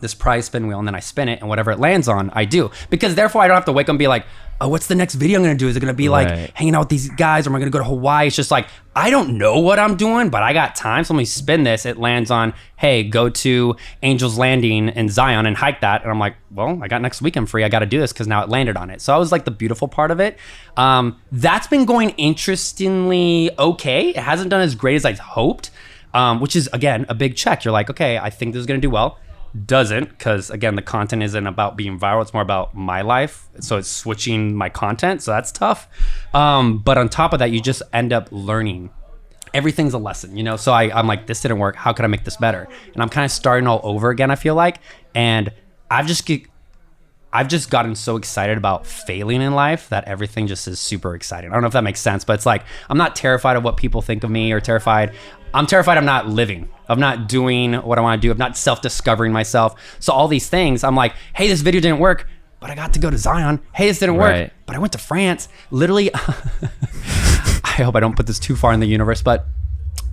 [0.05, 2.44] this prize spin wheel and then I spin it and whatever it lands on, I
[2.44, 2.70] do.
[2.90, 4.26] Because therefore I don't have to wake up and be like,
[4.61, 5.66] oh, what's the next video I'm gonna do?
[5.66, 6.50] Is it gonna be like Right.
[6.55, 8.28] hanging out with these guys or am I gonna go to Hawaii?
[8.28, 11.02] It's just like, I don't know what I'm doing, but I got time.
[11.05, 11.84] So let me spin this.
[11.86, 16.02] It lands on, hey, go to Angel's Landing in Zion and hike that.
[16.02, 17.64] And I'm like, well, I got next weekend free.
[17.64, 19.00] I got to do this because now it landed on it.
[19.00, 20.38] So I was like the beautiful part of it.
[20.76, 24.11] Um, that's been going interestingly okay.
[24.11, 25.70] It hasn't done as great as I hoped,
[26.12, 27.64] um, which is, again, a big check.
[27.64, 29.18] You're like, okay, I think this is going to do well
[29.66, 33.76] doesn't because again the content isn't about being viral it's more about my life so
[33.76, 35.88] it's switching my content so that's tough
[36.34, 38.90] um, but on top of that you just end up learning
[39.52, 42.09] everything's a lesson you know so I, i'm like this didn't work how could i
[42.09, 44.80] make this better and i'm kind of starting all over again i feel like
[45.14, 45.52] and
[45.88, 46.42] i've just get,
[47.34, 51.50] I've just gotten so excited about failing in life that everything just is super exciting.
[51.50, 53.76] I don't know if that makes sense, but it's like I'm not terrified of what
[53.76, 55.16] people think of me or terrified.
[55.55, 56.68] I'm terrified I'm not living.
[56.88, 58.30] I'm not doing what I want to do.
[58.30, 59.74] I'm not self-discovering myself.
[60.00, 62.28] So all these things, I'm like, hey, this video didn't work,
[62.61, 63.61] but I got to go to Zion.
[63.72, 64.52] Hey, this didn't work, Right.
[64.66, 65.48] but I went to France.
[65.70, 66.11] Literally,
[67.64, 69.46] I hope I don't put this too far in the universe, but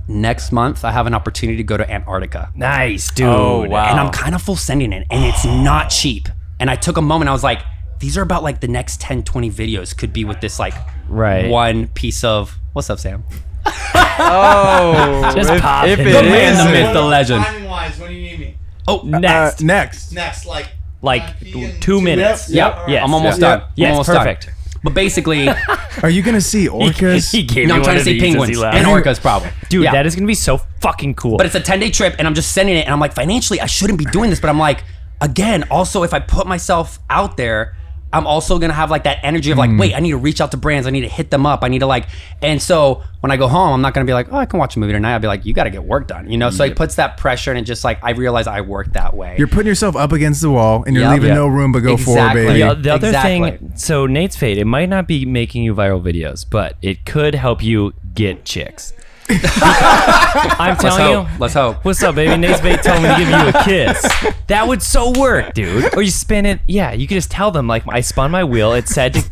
[0.07, 3.27] next month I have an opportunity to go to Antarctica Nice, oh, dude.
[3.27, 3.85] Oh, wow.
[3.89, 6.27] and I'm kind of full sending it, and it's not cheap.
[6.59, 7.61] And I took a moment, I was like,
[7.99, 10.73] these are about like the next 10, 20 videos could be with this like
[11.07, 11.49] Right.
[11.49, 13.23] one piece of what's up, Sam?
[13.65, 17.43] Oh, Just pop if it it The man, the is- myth, the legend.
[17.45, 18.55] Timing wise, when do you need me?
[18.87, 20.11] Oh, Next, Uh, next.
[20.11, 20.67] Next, like
[21.03, 22.49] like Ian, two minutes.
[22.49, 22.83] Yep.
[22.87, 23.03] Yes.
[23.03, 23.47] I'm almost Yeah.
[23.49, 23.59] done.
[23.61, 24.45] I'm Yes, almost perfect.
[24.45, 24.55] done.
[24.83, 25.49] But basically,
[26.03, 27.31] Are you gonna see orcas?
[27.31, 28.77] He gave I'm trying to of say these as he penguins laughed.
[28.77, 29.49] and orcas, probably.
[29.69, 29.91] Dude, Yeah.
[29.93, 31.37] that is gonna be so fucking cool.
[31.37, 33.59] But it's a 10 day trip and I'm just sending it and I'm like, financially,
[33.61, 34.39] I shouldn't be doing this.
[34.39, 34.83] But I'm like,
[35.21, 37.75] again, also, if I put myself out there,
[38.13, 39.77] I'm also gonna have like that energy of like, hmm.
[39.77, 40.85] wait, I need to reach out to brands.
[40.87, 41.63] I need to hit them up.
[41.63, 42.07] I need to like,
[42.41, 44.75] and so when I go home, I'm not gonna be like, oh, I can watch
[44.75, 45.13] a movie tonight.
[45.13, 46.49] I'll be like, you gotta get work done, you know?
[46.49, 49.35] So it puts that pressure and it just like, I realize I work that way.
[49.37, 51.13] You're putting yourself up against the wall, and you're Yep.
[51.13, 51.35] leaving Yep.
[51.37, 52.45] no room but go forward, Exactly.
[52.45, 52.59] baby.
[52.59, 53.51] the, uh, the other Exactly.
[53.51, 57.35] thing, so Nate's fate, it might not be making you viral videos, but it could
[57.35, 58.93] help you get chicks.
[59.61, 61.39] I'm Let's telling you.
[61.39, 61.85] Let's hope.
[61.85, 62.35] What's up, baby?
[62.37, 64.01] Nate's bait told me to give you a kiss.
[64.47, 65.95] That would so work, dude.
[65.95, 66.59] Or you spin it.
[66.67, 68.73] Yeah, you could just tell them like I spun my wheel.
[68.73, 69.23] It said to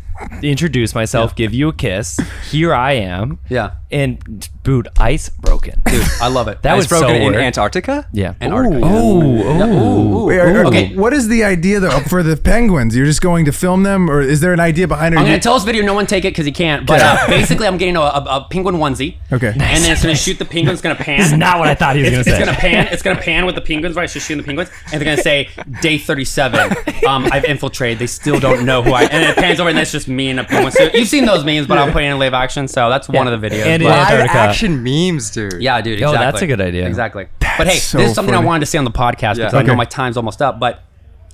[0.42, 2.18] introduce myself, give you a kiss.
[2.50, 3.38] Here I am.
[3.48, 3.72] Yeah.
[3.92, 5.82] And boot ice broken.
[5.86, 6.62] Dude, I love it.
[6.62, 7.36] That Ice would so broken in work.
[7.42, 8.06] Antarctica?
[8.12, 8.34] Yeah.
[8.40, 8.78] Antarctica.
[8.78, 8.86] yeah.
[8.92, 9.42] Oh,
[10.22, 10.26] oh.
[10.26, 10.94] Wait, are- are- Okay.
[10.94, 12.94] What is the idea though for the penguins?
[12.94, 15.18] You're just going to film them, or is there an idea behind it?
[15.18, 15.84] I'm gonna tell this video.
[15.84, 16.86] No one take it because he can't.
[16.86, 19.16] But uh, basically, I'm getting a, a, a penguin onesie.
[19.32, 19.48] Okay.
[19.48, 20.72] And then it's gonna shoot the penguin.
[20.72, 21.18] It's gonna pan.
[21.18, 22.38] This is not what I thought he was gonna it's say.
[22.38, 22.86] gonna pan.
[22.92, 24.04] It's gonna pan with the penguins, right?
[24.04, 25.48] It's just shooting the penguins, and they're gonna say
[25.82, 26.76] day 37.
[27.08, 27.98] Um, I've infiltrated.
[27.98, 29.02] They still don't know who I.
[29.04, 30.94] And it pans over, and that's just me in a penguin suit.
[30.94, 33.40] You've seen those memes, but I'm putting it in live action, so that's one of
[33.40, 33.64] the videos.
[33.66, 34.38] And in But- Live Antarctica.
[34.38, 35.60] action memes, dude.
[35.62, 36.02] yeah, dude.
[36.02, 36.18] Oh, Exactly.
[36.26, 36.86] that's a good idea.
[36.86, 37.26] Exactly.
[37.58, 38.44] but hey, so this is something funny.
[38.44, 39.66] I wanted to say on the podcast because I Okay.
[39.66, 40.82] know my time's almost up, but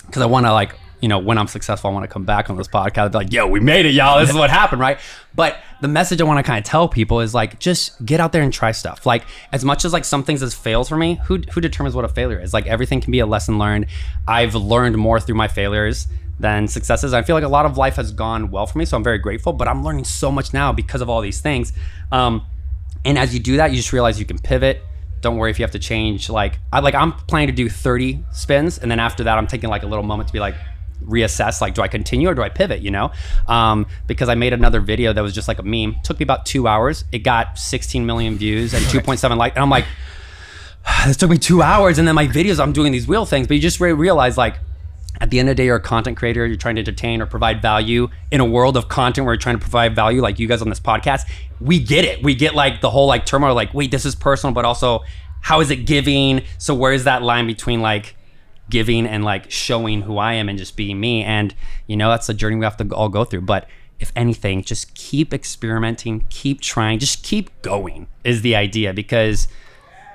[0.06, 2.48] because I want to like, you know, when I'm successful, I want to come back
[2.48, 3.12] on this podcast.
[3.12, 4.18] Be like, yo, we made it, y'all.
[4.18, 4.98] This is what happened, right?
[5.34, 8.32] But the message I want to kind of tell people is like, just get out
[8.32, 9.04] there and try stuff.
[9.04, 9.22] Like,
[9.52, 12.08] as much as like some things as fails for me, who who determines what a
[12.08, 12.54] failure is?
[12.54, 13.86] Like, everything can be a lesson learned.
[14.26, 16.06] I've learned more through my failures
[16.38, 17.14] than successes.
[17.14, 19.18] I feel like a lot of life has gone well for me, so I'm very
[19.18, 19.52] grateful.
[19.52, 21.72] But I'm learning so much now because of all these things.
[22.12, 22.46] Um,
[23.04, 24.82] and as you do that, you just realize you can pivot.
[25.20, 26.28] Don't worry if you have to change.
[26.28, 29.70] Like I like I'm planning to do 30 spins, and then after that, I'm taking
[29.70, 30.54] like a little moment to be like
[31.04, 31.60] reassess.
[31.60, 32.80] Like, do I continue or do I pivot?
[32.80, 33.12] You know,
[33.48, 35.96] um, because I made another video that was just like a meme.
[36.02, 37.04] Took me about two hours.
[37.12, 39.86] It got 16 million views and 2.7 like, and I'm like,
[41.06, 43.46] this took me two hours, and then my videos, I'm doing these wheel things.
[43.46, 44.58] But you just re- realize like
[45.20, 46.46] at the end of the day, you're a content creator.
[46.46, 49.56] You're trying to entertain or provide value in a world of content where you're trying
[49.56, 51.22] to provide value, like you guys on this podcast.
[51.60, 52.22] We get it.
[52.22, 55.04] We get like the whole like turmoil, like, wait, this is personal, but also
[55.42, 56.42] how is it giving?
[56.58, 58.16] So where is that line between like
[58.68, 61.22] giving and like showing who I am and just being me?
[61.22, 61.54] And
[61.86, 63.42] you know, that's the journey we have to all go through.
[63.42, 69.48] But if anything, just keep experimenting, keep trying, just keep going is the idea because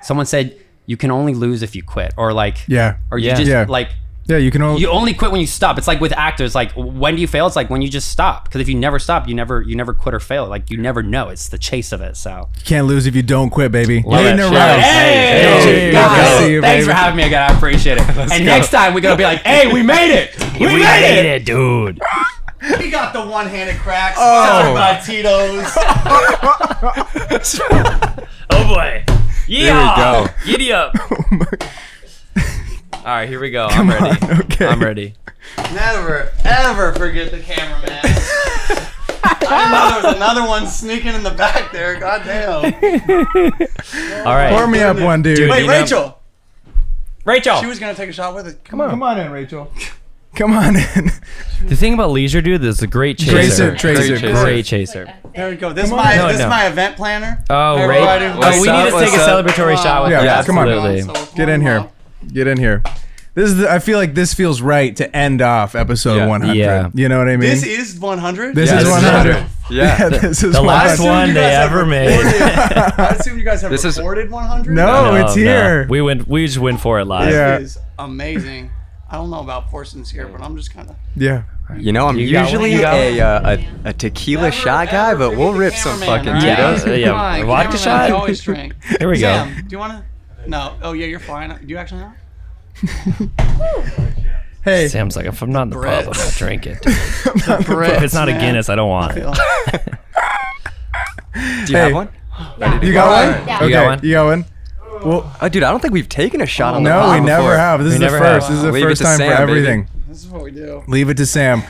[0.03, 2.97] someone said you can only lose if you quit or like Yeah.
[3.09, 3.35] or you Yeah.
[3.35, 3.65] just Yeah.
[3.67, 3.89] like
[4.31, 4.79] Yeah, you can only.
[4.79, 5.77] you only quit when you stop.
[5.77, 6.55] It's like with actors.
[6.55, 7.47] Like when do you fail?
[7.47, 8.45] It's like when you just stop.
[8.45, 10.47] Because if you never stop, you never you never quit or fail.
[10.47, 11.27] Like you never know.
[11.27, 12.15] It's the chase of it.
[12.15, 14.03] So you can't lose if you don't quit, baby.
[14.05, 14.43] Love Eight in it.
[14.43, 14.81] a Shout row.
[14.81, 16.87] hey, Hey, guys, good you, thanks baby.
[16.87, 17.51] for having me again.
[17.51, 18.07] I appreciate it.
[18.31, 20.33] and next time we're gonna be like, hey, we made it.
[20.59, 21.25] We, We made it.
[21.41, 21.99] it, dude.
[22.79, 24.17] We got the one-handed cracks.
[24.21, 24.73] Oh.
[24.75, 25.65] by Tito's.
[28.53, 29.03] Oh boy.
[29.47, 30.27] Here we go.
[30.45, 30.93] Giddy up.
[32.37, 32.70] Oh
[33.03, 33.65] All right, here we go.
[33.67, 34.17] I'm ready.
[34.43, 34.67] okay.
[34.67, 35.15] I'm ready.
[35.73, 37.99] Never, ever forget the cameraman.
[39.23, 41.99] I didn't know there was another one sneaking in the back there.
[41.99, 42.63] God damn.
[44.27, 44.51] All right.
[44.53, 45.37] Pour me up one, dude.
[45.37, 46.17] Dude, Wait, you know- Rachel.
[47.25, 47.59] Rachel.
[47.59, 48.63] She was gonna take a shot with it.
[48.63, 49.71] Come on, come on in, Rachel.
[50.35, 51.11] Come on in.
[51.67, 53.75] the thing about leisure, dude, is a great chaser.
[53.75, 55.13] Tracer, Tracer, Great chaser.
[55.35, 55.73] There we go.
[55.73, 56.45] This is my No, this no.
[56.45, 57.43] is my event planner.
[57.49, 57.99] Oh, Hey, Ray.
[57.99, 59.45] Oh, we need to take What's a up?
[59.45, 60.25] celebratory shot with Yeah, you.
[60.25, 60.69] yeah, come on.
[60.69, 61.37] Absolutely.
[61.37, 61.87] Get in here.
[62.31, 62.83] Get in here.
[63.33, 63.57] This is.
[63.57, 66.27] The, I feel like this feels right to end off episode Yeah.
[66.27, 66.53] 100.
[66.57, 66.89] Yeah.
[66.93, 67.49] You know what I mean?
[67.49, 68.55] This is 100.
[68.55, 69.45] This Yeah, is this is 100.
[69.71, 70.09] Yeah.
[70.09, 70.67] this is The 100.
[70.67, 72.09] last assumed one you they guys have ever made.
[72.19, 74.73] I assume you guys have This is- recorded 100.
[74.75, 75.41] No, it's no.
[75.41, 75.87] here.
[75.89, 76.27] We went.
[76.27, 77.31] We just went for it live.
[77.31, 77.59] Yeah.
[77.59, 78.69] This is amazing.
[79.09, 80.95] I don't know about portions here, but I'm just kind of.
[81.15, 81.43] Yeah.
[81.77, 82.45] You know, I'm You got one?
[82.51, 86.27] usually You got a, uh, a a tequila shot guy, but we'll rip some fucking
[86.41, 86.75] Yeah.
[86.75, 86.99] Tito's.
[86.99, 87.11] yeah.
[87.13, 88.11] Fine, Vodka shot?
[88.11, 88.73] Always drink.
[88.99, 89.21] Here we go.
[89.21, 90.03] Sam, do you want to?
[90.47, 90.75] No.
[90.81, 91.49] Oh yeah, you're fine.
[91.49, 92.15] Do you actually not?
[94.63, 94.87] Hey.
[94.89, 96.05] Sam's like, if I'm not in the Bread.
[96.05, 96.77] pub, I'm not drinking.
[97.65, 99.23] Brett, If it's not a Guinness, I don't want it.
[101.65, 102.09] Do you have one?
[102.83, 103.47] You got one?
[103.47, 103.55] Yeah.
[103.57, 103.65] Okay.
[103.65, 103.99] You got one?
[104.05, 104.45] You got one?
[105.03, 107.25] Well, Oh, dude, I don't think we've taken a shot on the no, pod we
[107.25, 107.57] never before.
[107.57, 107.83] have.
[107.83, 108.47] This We is the never first.
[108.47, 108.55] have.
[108.55, 109.51] This is the Leave it first to time for Sam, baby.
[109.59, 109.87] everything.
[110.07, 110.83] This is what we do.
[110.87, 111.63] Leave it to Sam.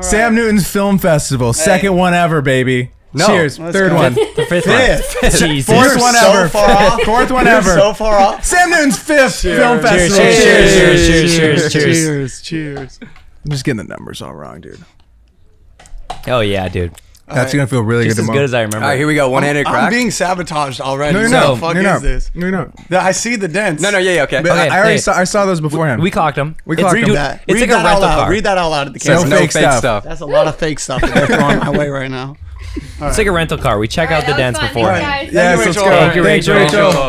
[0.00, 2.92] Sam Newton's Film Festival, second one ever, baby.
[3.14, 3.26] No.
[3.26, 3.58] Cheers.
[3.58, 3.96] Let's Third go.
[3.96, 4.14] one.
[4.36, 5.30] The fifth one.
[5.32, 5.74] Jesus.
[5.74, 6.48] Fourth one so ever.
[6.48, 7.02] far off.
[7.04, 7.74] Fourth one You're ever.
[7.74, 8.44] so far off.
[8.44, 10.16] Sam Newton's fifth film festival.
[10.16, 12.42] cheers, cheers, cheers, cheers, cheers, cheers.
[12.42, 13.00] cheers, cheers.
[13.44, 14.78] I'm just getting the numbers all wrong, dude.
[16.26, 16.92] Oh yeah, dude.
[17.26, 18.38] That's gonna feel really Just good as tomorrow.
[18.38, 18.84] good as I remember.
[18.84, 19.28] All right, here we go.
[19.28, 19.84] One-handed crack.
[19.84, 21.12] I'm being sabotaged already.
[21.12, 21.54] no, you're What not.
[21.54, 22.02] the fuck you're is not.
[22.02, 22.30] this?
[22.34, 22.70] You're not.
[22.90, 23.82] I see the dents.
[23.82, 24.40] no, no, yeah, yeah, okay.
[24.40, 24.98] But Okay, I already hey.
[24.98, 25.12] saw.
[25.12, 26.00] I saw those beforehand.
[26.00, 26.56] we clocked them.
[26.64, 27.08] We clocked Read them.
[27.08, 27.42] dude, that.
[27.46, 28.18] It's Read like that a out loud.
[28.20, 28.30] car.
[28.30, 29.28] Read that out loud at the No camera.
[29.28, 29.78] no fake fake, stuff.
[29.78, 30.04] stuff.
[30.04, 32.36] That's a lot of fake stuff that they're throwing my way right now.
[33.00, 33.78] It's like a rental car.
[33.78, 34.74] We check All out the that dents was fun.
[34.82, 35.04] beforehand.
[35.04, 35.34] Thanks, guys.
[35.34, 35.84] Yes, Thank you, let's Rachel.
[35.84, 35.96] go.
[35.98, 36.48] Thank you, Thanks,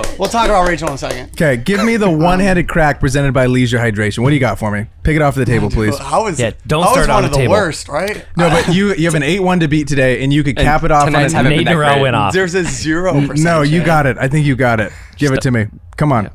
[0.03, 0.15] Rachel.
[0.19, 1.29] We'll talk about Rachel in a second.
[1.31, 4.19] Okay, give me the one-handed crack presented by Leisure Hydration.
[4.19, 4.85] What do you got for me?
[5.03, 5.95] Pick it off the table, please.
[5.99, 7.53] I was, Yeah, don't I was start one on of the the table.
[7.53, 8.25] worst, right?
[8.37, 10.91] No, but you you have an eight-one to beat today, and you could cap it
[10.91, 12.01] off on tonight's a haven't Nate been that Norell great.
[12.01, 12.33] went off.
[12.33, 13.39] There's a zero percent.
[13.39, 14.17] No, you got it.
[14.19, 14.91] I think you got it.
[15.17, 15.67] Give it to me.
[15.97, 16.29] Come on.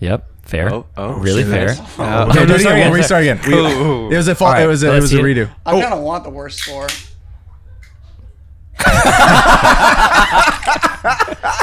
[0.00, 0.26] Yep.
[0.42, 0.72] Fair.
[0.74, 1.50] Oh, oh, really shit.
[1.52, 1.70] fair.
[1.98, 2.60] Uh, Okay, do it let's again.
[2.60, 2.92] start We'll again.
[2.92, 3.40] restart again.
[3.46, 4.10] We- Ooh.
[4.10, 4.48] It was a fault.
[4.48, 5.24] All right, it was a, it let's was a see it.
[5.24, 5.50] redo.
[5.64, 6.88] I kind of want the worst score.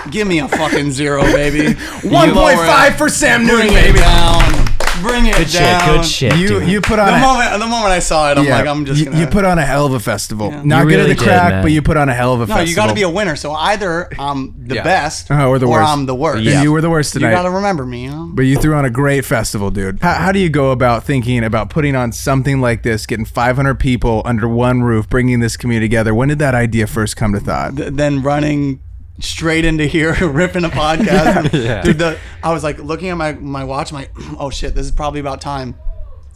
[0.09, 1.73] Give me a fucking zero, baby.
[2.07, 3.99] One point five for Sam Newton, Bring baby.
[3.99, 4.67] down.
[5.01, 5.61] Bring it Good shit.
[5.61, 5.95] down.
[5.97, 6.35] Good shit.
[6.37, 6.67] You dude.
[6.69, 8.85] you put on The a, moment, the moment I saw it, I'm yeah, like, I'm
[8.85, 9.19] just you, gonna.
[9.19, 10.49] you put on a hell of a festival.
[10.49, 10.61] Yeah.
[10.63, 11.61] Not You good really at the did, crack, man.
[11.63, 12.69] but you put on a hell of a no, festival.
[12.69, 13.35] you got to be a winner.
[13.35, 14.83] So either I'm the Yeah.
[14.83, 15.87] best, Uh, or the worst.
[15.89, 16.45] I'm the worst.
[16.47, 17.29] And you were the worst tonight.
[17.29, 18.03] You got to remember me.
[18.05, 18.29] You know?
[18.33, 19.99] But you threw on a great festival, dude.
[20.01, 23.75] How, how do you go about thinking about putting on something like this, getting 500
[23.79, 26.13] people under one roof, bringing this community together?
[26.15, 27.75] When did that idea first come to thought?
[27.77, 28.79] Th- then running
[29.19, 31.51] straight into here, ripping a podcast.
[31.63, 31.81] Yeah.
[31.81, 33.91] Dude, the, I was like looking at my, my watch.
[33.91, 35.75] I'm like, oh shit, this is probably about time.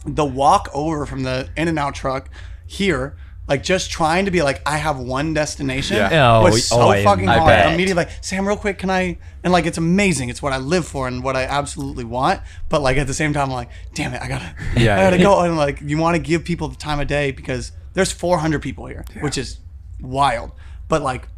[0.04, 2.28] The walk over from the In-N-Out truck
[2.66, 3.16] here,
[3.46, 6.38] like just trying to be like, I have one destination, Yeah.
[6.38, 7.48] Oh, was oh, so oh, I- fucking I hard.
[7.48, 7.66] bet.
[7.66, 9.18] I'm immediately like, Sam, real quick, can I?
[9.44, 10.28] And like, it's amazing.
[10.28, 12.40] It's what I live for and what I absolutely want.
[12.68, 15.16] But like at the same time, I'm like, damn it, I gotta, Yeah, I gotta
[15.18, 15.22] yeah.
[15.22, 15.40] go.
[15.42, 18.86] And like, you want to give people the time of day because there's 400 people
[18.86, 19.58] here, which is
[20.00, 20.50] wild.
[20.88, 21.28] But like,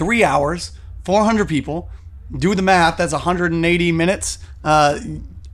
[0.00, 0.72] three hours,
[1.04, 1.88] 400 people.
[2.36, 2.96] Do the math.
[2.96, 4.38] That's 180 minutes.
[4.64, 4.98] Uh,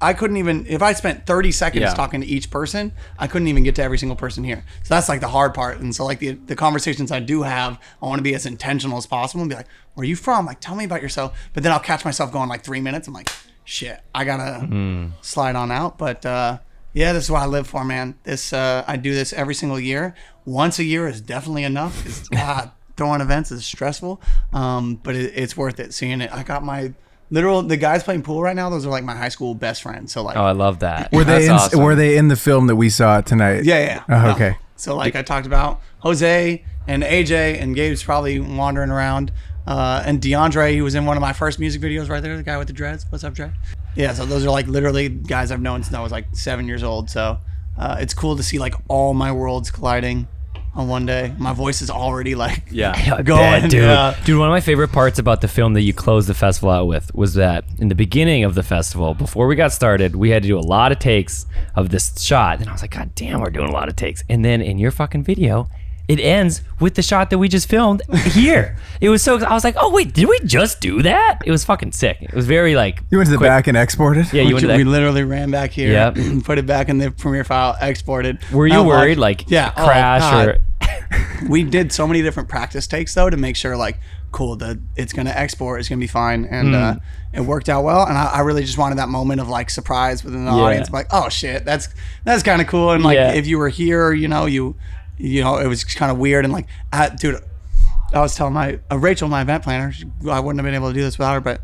[0.01, 1.95] I couldn't even if I spent 30 seconds Yeah.
[1.95, 4.63] talking to each person, I couldn't even get to every single person here.
[4.83, 5.81] So that's like the hard part.
[5.81, 8.99] And so like the the conversations I do have, I want to be as intentional
[8.99, 10.45] as possible and be like, "Where are you from?
[10.45, 13.09] Like, tell me about yourself." But then I'll catch myself going like three minutes.
[13.09, 13.31] I'm like,
[13.65, 16.59] "Shit, I gotta slide on out." But uh,
[16.93, 18.17] yeah, this is what I live for, man.
[18.25, 20.15] This uh, I do this every single year.
[20.45, 22.29] Once a year is definitely enough.
[22.31, 24.21] God, throwing events is stressful,
[24.53, 25.93] um, but it, it's worth it.
[25.95, 26.93] Seeing it, I got my
[27.31, 28.71] literal the guys playing pool right now.
[28.71, 30.13] Those are like my high school best friends.
[30.13, 31.13] So like, Oh, I love that.
[31.13, 31.81] Were they in, awesome.
[31.83, 33.65] were they in the film that we saw tonight?
[33.65, 34.03] yeah, yeah.
[34.09, 34.31] Oh, No.
[34.35, 34.57] okay.
[34.77, 39.33] So like I talked about Jose and AJ and Gabe's probably wandering around.
[39.67, 42.43] Uh, and DeAndre, he was in one of my first music videos right there, the
[42.45, 43.05] guy with the dreads.
[43.09, 43.53] What's up, Dre?
[43.97, 46.83] Yeah, so those are like literally guys I've known since I was like seven years
[46.85, 47.11] old.
[47.11, 47.39] So
[47.77, 50.29] uh, it's cool to see like all my worlds colliding
[50.77, 51.33] on one day.
[51.39, 52.93] My voice is already like Yeah.
[53.17, 53.83] I going, bet, dude.
[53.83, 54.17] yeah.
[54.25, 56.87] Dude, one of my favorite parts about the film that you closed the festival out
[56.87, 60.43] with was that in the beginning of the festival, before we got started, we had
[60.43, 62.61] to do a lot of takes of this shot.
[62.61, 64.23] And I was like, God damn, we're doing a lot of takes.
[64.29, 65.69] And then in your fucking video,
[66.09, 68.01] it ends with the shot that we just filmed
[68.33, 68.77] here.
[69.01, 71.41] it was so I was like, oh wait, did we just do that?
[71.45, 72.19] It was fucking sick.
[72.21, 73.49] It was very like You went to the quick.
[73.49, 74.33] back and exported?
[74.33, 76.17] Yeah, you went to we literally ran back here, Yep.
[76.17, 78.39] and put it back in the Premiere file, exported.
[78.53, 80.49] Were you Now watch- worried like yeah, oh, crash God.
[80.49, 80.59] or
[81.49, 83.99] we did so many different practice takes though to make sure like
[84.33, 86.99] cool that it's gonna export it's gonna be fine and uh, Hmm.
[87.33, 90.23] it worked out well and I, I really just wanted that moment of like surprise
[90.25, 91.89] within the audience like oh shit that's
[92.25, 93.33] that's kind of cool and like Yeah.
[93.33, 94.75] if you were here you know you
[95.19, 97.41] you know it was kind of weird and like I, dude
[98.15, 100.89] I was telling my uh, Rachel my event planner she- I wouldn't have been able
[100.89, 101.61] to do this without her but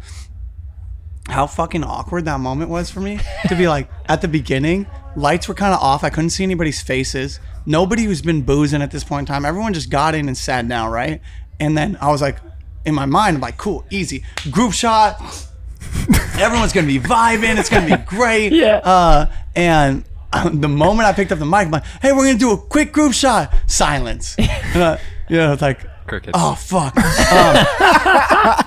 [1.29, 5.47] how fucking awkward that moment was for me to be like at the beginning lights
[5.47, 9.05] were kind of off i couldn't see anybody's faces nobody who's been boozing at this
[9.05, 11.21] point in time everyone just got in and sat down right
[11.61, 12.39] and then i was like
[12.85, 15.21] in my mind i'm like cool easy group shot
[16.39, 18.79] everyone's gonna be vibing it's gonna be great Yeah.
[18.79, 20.05] uh, and
[20.53, 22.93] the moment i picked up the mic i'm like hey we're gonna do a quick
[22.93, 24.37] group shot silence
[24.75, 26.33] uh, you know it's like Crickets.
[26.35, 26.97] Oh fuck!
[26.99, 27.65] Um,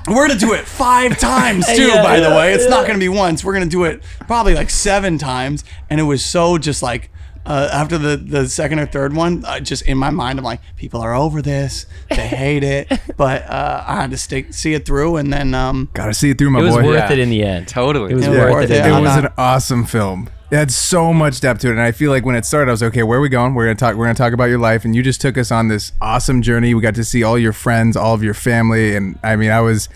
[0.16, 1.88] we're gonna do it five times too.
[1.88, 3.44] Yeah, by the way, it's not gonna be once.
[3.44, 7.12] We're gonna do it probably like seven times, and it was so just like
[7.46, 10.62] uh, after the the second or third one, uh, just in my mind, I'm like,
[10.78, 11.86] people are over this.
[12.10, 12.88] They hate it,
[13.18, 16.38] but uh, I had to stick see it through, and then um, Gotta see it
[16.38, 16.64] through, my boy.
[16.64, 16.86] It was boy.
[16.86, 17.12] worth Yeah.
[17.12, 17.68] it in the end.
[17.68, 18.14] Totally.
[18.14, 18.78] It was Yeah, worth worth it.
[18.78, 18.86] it.
[18.86, 20.30] It was not- an awesome film.
[20.52, 22.74] It had so much depth to it, and I feel like when it started, I
[22.74, 23.02] was okay.
[23.04, 23.56] Where are we going?
[23.56, 23.96] We're gonna talk.
[23.96, 26.74] We're gonna talk about your life, and you just took us on this awesome journey.
[26.76, 29.62] We got to see all your friends, all of your family, and I mean, I
[29.62, 29.90] was,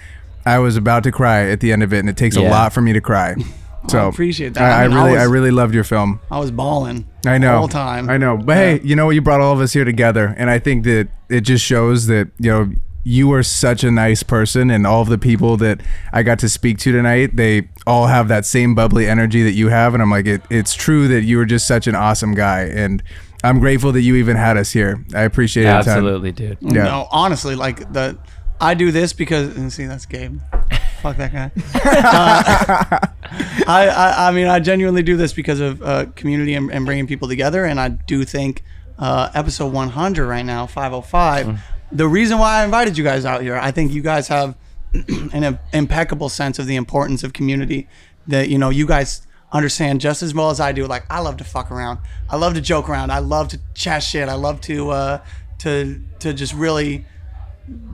[0.46, 2.74] I was about to cry at the end of it, and it takes a lot
[2.74, 3.36] for me to cry.
[3.88, 4.62] So appreciate that.
[4.62, 6.20] I, I I mean, I really, I, was- really loved your film.
[6.30, 7.08] I was bawling.
[7.26, 7.54] I know.
[7.54, 8.10] the whole time.
[8.10, 8.36] I know.
[8.38, 9.16] But hey, you know what?
[9.16, 12.30] You brought all of us here together, and I think that it just shows that
[12.40, 12.72] you know
[13.04, 15.82] you are such a nice person, and all of the people that
[16.12, 19.70] I got to speak to tonight, they all have that same bubbly energy that you
[19.70, 22.62] have, and I'm like, it, it's true that you are just such an awesome guy,
[22.62, 23.02] and
[23.44, 25.04] I'm grateful that you even had us here.
[25.16, 25.70] I appreciate it.
[25.70, 25.88] a ton.
[25.88, 26.58] Absolutely, dude.
[26.62, 26.84] Yeah.
[26.84, 28.18] No, honestly, like the
[28.60, 30.40] I do this because and see that's Gabe.
[31.02, 31.52] Fuck that guy.
[31.76, 33.08] Uh,
[33.68, 37.08] I, I I mean I genuinely do this because of uh, community and, and bringing
[37.08, 38.64] people together, and I do think
[38.98, 41.62] uh, episode 100 right now, 505.
[41.92, 44.56] The reason why I invited you guys out here, I think you guys have
[44.94, 47.88] an impeccable sense of the importance of community.
[48.28, 50.86] That you know you guys understand just as well as I do.
[50.86, 52.00] Like I love to fuck around.
[52.30, 53.12] I love to joke around.
[53.12, 54.30] I love to chat shit.
[54.30, 55.24] I love to uh,
[55.60, 57.06] to to just really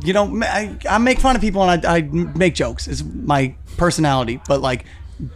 [0.03, 2.87] you know, I, I make fun of people and I, I make jokes.
[2.87, 4.41] It's my personality.
[4.47, 4.85] But like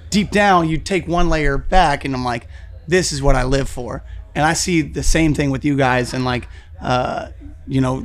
[0.10, 2.48] deep down, you take one layer back and I'm like,
[2.88, 4.04] this is what I live for.
[4.36, 6.14] And I see the same thing with you guys.
[6.14, 6.48] And like,
[6.82, 7.30] uh,
[7.70, 8.04] you know,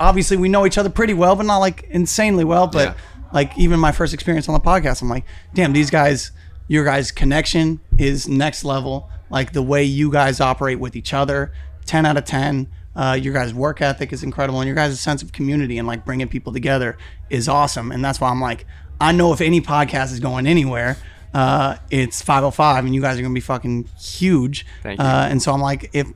[0.00, 2.66] obviously we know each other pretty well, but not like insanely well.
[2.68, 2.94] But Yeah.
[3.32, 5.24] like even my first experience on the podcast, I'm like,
[5.54, 6.30] damn, these guys,
[6.68, 9.10] your guys' connection is next level.
[9.28, 11.52] Like the way you guys operate with each other,
[11.86, 12.68] 10 out of 10.
[12.94, 16.04] Uh, your guys' work ethic is incredible, and your guys' sense of community and like
[16.06, 16.96] bringing people together
[17.28, 17.92] is awesome.
[17.92, 18.64] And that's why I'm like,
[18.98, 20.96] I know if any podcast is going anywhere,
[21.34, 24.64] uh, it's 505, and you guys are gonna be fucking huge.
[24.82, 25.04] Thank you.
[25.04, 26.06] Uh, and so I'm like, if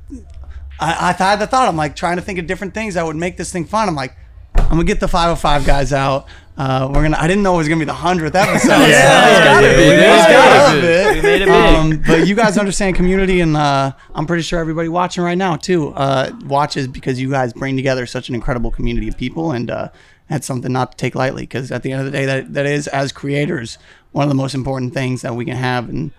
[0.81, 3.17] I, I had the thought, I'm like trying to think of different things that would
[3.17, 3.89] make this thing fun.
[3.89, 4.17] I'm like,
[4.55, 6.27] I'm gonna get the 505 guys out.
[6.57, 7.17] Uh, we're gonna.
[7.19, 8.69] I didn't know it was gonna be the hundredth episode.
[8.89, 9.99] yeah, it's gotta be, dude.
[9.99, 11.17] It's It's gotta gotta be.
[11.17, 11.51] We made it big.
[11.51, 15.57] Um, but you guys understand community, and uh, I'm pretty sure everybody watching right now
[15.57, 19.71] too uh, watches because you guys bring together such an incredible community of people, and
[19.71, 19.89] uh,
[20.29, 21.43] that's something not to take lightly.
[21.43, 23.79] Because at the end of the day, that that is as creators
[24.13, 26.11] one of the most important things that we can have, and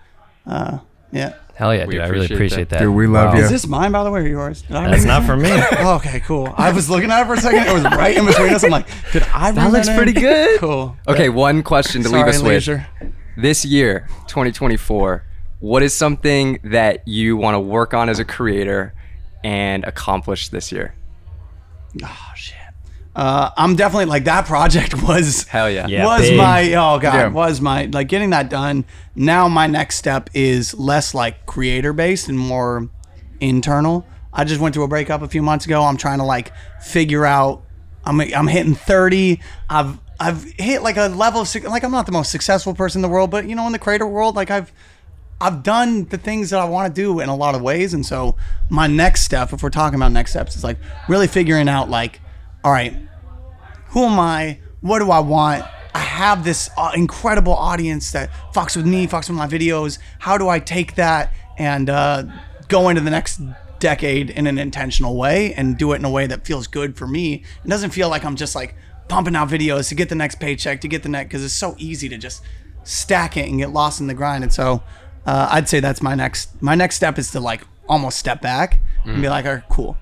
[0.46, 0.78] uh,
[1.12, 1.34] yeah.
[1.54, 2.00] Hell yeah, We dude.
[2.00, 2.78] I really appreciate appreciate that.
[2.80, 3.38] Dude, we love Wow.
[3.38, 3.44] you.
[3.44, 4.62] Is this mine, by the way, or yours?
[4.62, 5.42] Did I That's bring not for in?
[5.42, 5.50] me.
[5.78, 6.52] Oh, okay, cool.
[6.56, 7.66] I was looking at it for a second.
[7.68, 8.64] It was right in between us.
[8.64, 9.52] I'm like, did I?
[9.52, 9.96] bring looks in?
[9.96, 10.58] pretty good.
[10.60, 10.96] Cool.
[11.06, 12.86] Okay, one question to Sorry, leave us Leisure.
[13.00, 13.12] with.
[13.36, 15.24] This year, 2024,
[15.60, 18.94] what is something that you want to work on as a creator
[19.44, 20.94] and accomplish this year?
[22.02, 22.56] Oh shit.
[23.14, 25.86] Uh, I'm definitely like that project was Hell yeah.
[25.86, 26.38] Yeah, was big.
[26.38, 27.28] my oh god Yeah.
[27.28, 28.84] was my like getting that done.
[29.14, 32.88] Now my next step is less like creator based and more
[33.40, 34.06] internal.
[34.32, 35.82] I just went through a breakup a few months ago.
[35.82, 37.62] I'm trying to like figure out.
[38.04, 39.40] I'm I'm hitting 30.
[39.68, 43.02] I've I've hit like a level of like I'm not the most successful person in
[43.02, 44.72] the world, but you know in the creator world like I've
[45.40, 48.06] I've done the things that I want to do in a lot of ways, and
[48.06, 48.36] so
[48.70, 52.20] my next step, if we're talking about next steps, is like really figuring out like,
[52.64, 52.96] all right,
[53.88, 54.58] who am I?
[54.80, 55.64] What do I want?
[55.94, 59.98] I have this uh, incredible audience that fucks with me, fucks with my videos.
[60.18, 62.24] How do I take that and uh,
[62.68, 63.40] go into the next
[63.78, 67.06] decade in an intentional way and do it in a way that feels good for
[67.06, 67.42] me?
[67.64, 68.74] It doesn't feel like I'm just like
[69.08, 71.74] pumping out videos to get the next paycheck, to get the next, because it's so
[71.78, 72.42] easy to just
[72.84, 74.44] stack it and get lost in the grind.
[74.44, 74.82] And so
[75.26, 78.80] uh, I'd say that's my next, my next step is to like almost step back
[79.04, 79.98] and be like, all right, cool.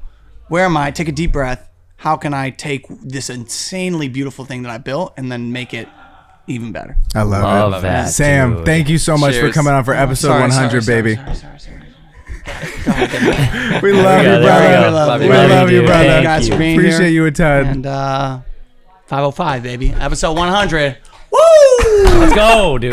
[0.49, 0.91] Where am I?
[0.91, 1.70] Take a deep breath
[2.01, 5.89] how can I take this insanely beautiful thing that I built and then make it
[6.47, 6.97] even better?
[7.15, 7.87] I love, Love it.
[7.87, 8.67] that, Sam, dude.
[8.67, 11.15] thank you so much for coming on for episode Sorry, 100, sorry, baby.
[11.17, 11.77] Sorry, sorry, sorry, sorry.
[13.83, 14.81] We love you, brother.
[14.81, 15.33] We love We you.
[15.33, 16.03] love, Love you, you, brother.
[16.05, 16.11] dude.
[16.11, 17.09] Thank you guys for being Appreciate here.
[17.09, 17.67] you a ton.
[17.67, 18.41] And uh,
[19.07, 19.91] 505, baby.
[19.93, 20.97] Episode 100.
[21.31, 21.39] Woo!
[22.19, 22.93] Let's go, dude.